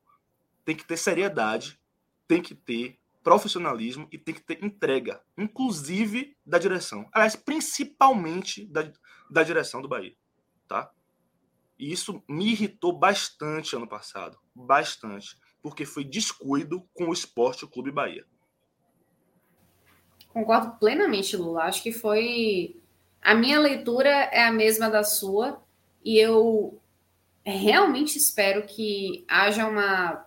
[0.64, 1.80] Tem que ter seriedade,
[2.28, 7.08] tem que ter profissionalismo e tem que ter entrega, inclusive da direção.
[7.12, 8.92] Aliás, principalmente da,
[9.30, 10.16] da direção do Bahia,
[10.68, 10.92] tá?
[11.78, 17.92] E isso me irritou bastante ano passado, bastante, porque foi descuido com o Esporte Clube
[17.92, 18.26] Bahia.
[20.30, 21.64] Concordo plenamente, Lula.
[21.64, 22.76] Acho que foi
[23.22, 25.62] a minha leitura é a mesma da sua
[26.04, 26.80] e eu
[27.44, 30.26] realmente espero que haja uma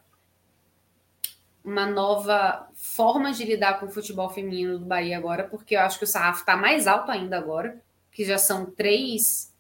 [1.64, 5.98] uma nova forma de lidar com o futebol feminino do Bahia agora, porque eu acho
[5.98, 7.80] que o sarrafo está mais alto ainda agora,
[8.10, 9.54] que já são três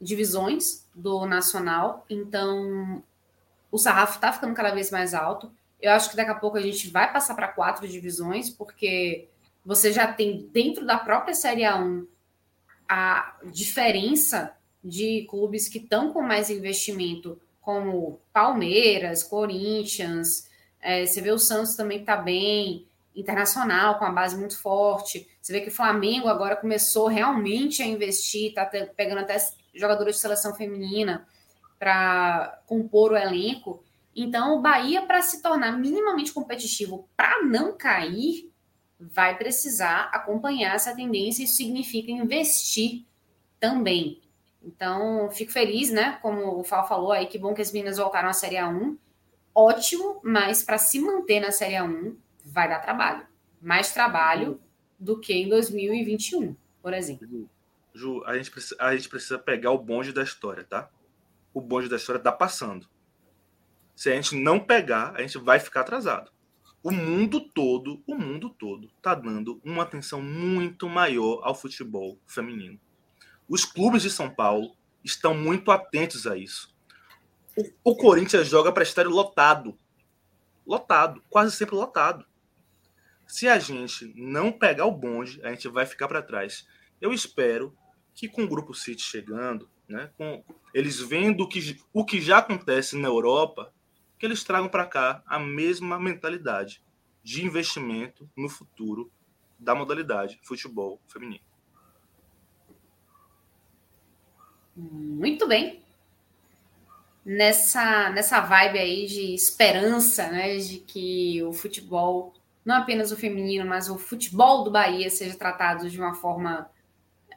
[0.00, 3.00] divisões do nacional, então
[3.70, 5.52] o sarrafo está ficando cada vez mais alto.
[5.80, 9.28] Eu acho que daqui a pouco a gente vai passar para quatro divisões, porque
[9.64, 12.08] você já tem dentro da própria Série A1
[12.88, 20.45] a diferença de clubes que estão com mais investimento, como Palmeiras, Corinthians,
[20.80, 22.86] é, você vê o Santos também está bem,
[23.16, 25.26] internacional, com a base muito forte.
[25.40, 29.36] Você vê que o Flamengo agora começou realmente a investir, está pegando até
[29.74, 31.26] jogadores de seleção feminina
[31.78, 33.82] para compor o elenco.
[34.14, 38.52] Então, o Bahia, para se tornar minimamente competitivo, para não cair,
[39.00, 41.42] vai precisar acompanhar essa tendência.
[41.42, 43.04] Isso significa investir
[43.58, 44.20] também.
[44.62, 46.18] Então, fico feliz, né?
[46.20, 48.96] Como o Fal falou aí, que bom que as meninas voltaram à Série A1
[49.56, 52.14] ótimo, mas para se manter na Série 1
[52.44, 53.26] vai dar trabalho.
[53.60, 54.60] Mais trabalho
[54.98, 57.48] do que em 2021, por exemplo.
[57.94, 60.90] Ju, a, gente precisa, a gente precisa pegar o bonde da história, tá?
[61.54, 62.86] O bonde da história tá passando.
[63.94, 66.30] Se a gente não pegar, a gente vai ficar atrasado.
[66.82, 72.78] O mundo todo, o mundo todo, tá dando uma atenção muito maior ao futebol feminino.
[73.48, 76.75] Os clubes de São Paulo estão muito atentos a isso
[77.82, 79.78] o, Corinthians joga para estádio lotado.
[80.66, 82.26] Lotado, quase sempre lotado.
[83.26, 86.66] Se a gente não pegar o bonde, a gente vai ficar para trás.
[87.00, 87.76] Eu espero
[88.14, 92.38] que com o Grupo City chegando, né, com eles vendo o que, o que já
[92.38, 93.72] acontece na Europa,
[94.18, 96.82] que eles tragam para cá a mesma mentalidade
[97.22, 99.10] de investimento no futuro
[99.58, 101.44] da modalidade futebol feminino.
[104.76, 105.85] Muito bem
[107.26, 112.32] nessa, nessa vibe aí de esperança, né, de que o futebol,
[112.64, 116.70] não apenas o feminino, mas o futebol do Bahia seja tratado de uma forma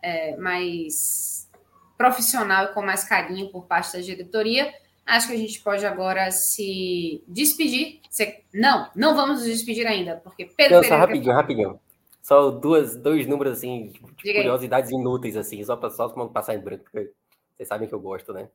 [0.03, 1.49] é, mais
[1.97, 4.71] profissional e com mais carinho por parte da diretoria.
[5.07, 7.99] Acho que a gente pode agora se despedir.
[8.07, 8.43] Você...
[8.53, 10.77] Não, não vamos nos despedir ainda, porque Pedro.
[10.77, 11.79] Não, só rapidinho, rapidinho.
[12.21, 16.83] Só duas, dois números assim, de curiosidades inúteis, assim, só para só passar em branco,
[16.83, 17.11] porque
[17.57, 18.49] vocês sabem que eu gosto, né?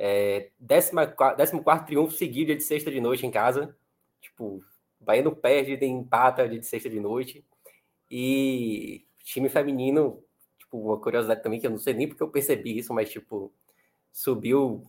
[0.00, 3.76] É, 14 triunfo seguido de sexta de noite em casa.
[4.20, 4.62] Tipo,
[5.00, 7.44] Bahia não perde, empata de sexta de noite.
[8.08, 10.22] E time feminino,
[10.56, 13.52] tipo, uma curiosidade também, que eu não sei nem porque eu percebi isso, mas, tipo,
[14.12, 14.86] subiu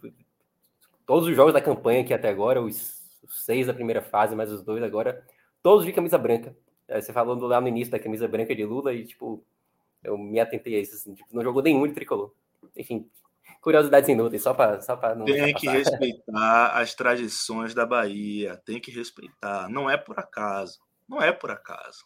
[1.05, 4.51] todos os jogos da campanha aqui até agora, os, os seis da primeira fase, mais
[4.51, 5.25] os dois agora,
[5.61, 6.55] todos de camisa branca.
[6.87, 9.43] É, você falou lá no início da camisa branca de Lula e, tipo,
[10.03, 12.31] eu me atentei a isso, assim, tipo, não jogou nenhum de tricolor.
[12.77, 13.09] Enfim,
[13.61, 15.25] curiosidades inúteis, só para só não.
[15.25, 19.69] Tem que respeitar as tradições da Bahia, tem que respeitar.
[19.69, 20.79] Não é por acaso.
[21.07, 22.05] Não é por acaso.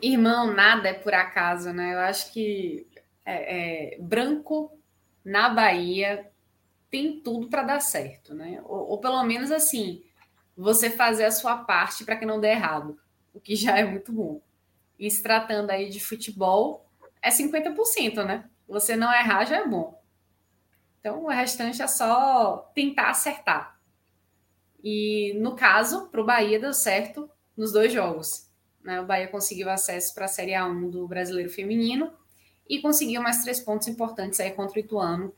[0.00, 1.94] Irmão, nada é por acaso, né?
[1.94, 2.86] Eu acho que
[3.24, 4.76] é, é, branco
[5.24, 6.30] na Bahia
[6.90, 8.60] tem tudo para dar certo, né?
[8.64, 10.02] Ou, ou, pelo menos assim,
[10.56, 12.98] você fazer a sua parte para que não dê errado,
[13.32, 14.40] o que já é muito bom.
[14.98, 16.86] E se tratando aí de futebol,
[17.20, 18.48] é 50%, né?
[18.72, 20.02] Você não errar já é bom.
[20.98, 23.78] Então o restante é só tentar acertar.
[24.82, 28.48] E no caso, para o Bahia deu certo nos dois jogos.
[28.82, 29.00] Né?
[29.00, 32.12] O Bahia conseguiu acesso para a Série A1 do Brasileiro Feminino
[32.68, 35.34] e conseguiu mais três pontos importantes aí contra o Ituano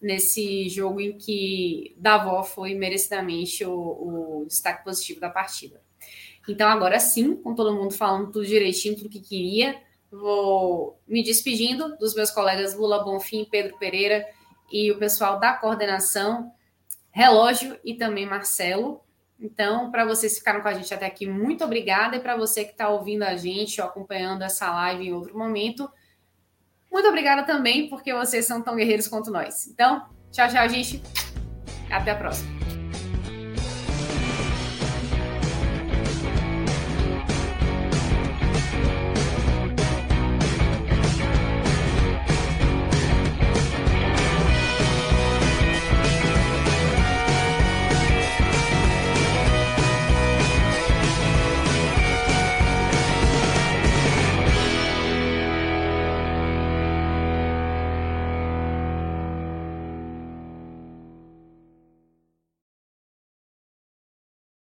[0.00, 5.82] nesse jogo em que Davó foi merecidamente o, o destaque positivo da partida.
[6.48, 9.80] Então, agora sim, com todo mundo falando tudo direitinho, tudo que queria,
[10.20, 14.26] vou me despedindo dos meus colegas Lula Bonfim, Pedro Pereira
[14.70, 16.52] e o pessoal da coordenação,
[17.10, 19.00] Relógio e também Marcelo.
[19.38, 22.16] Então, para vocês que ficaram com a gente até aqui, muito obrigada.
[22.16, 25.90] E para você que está ouvindo a gente ou acompanhando essa live em outro momento,
[26.90, 29.66] muito obrigada também, porque vocês são tão guerreiros quanto nós.
[29.66, 31.02] Então, tchau, tchau, gente.
[31.90, 32.65] Até a próxima.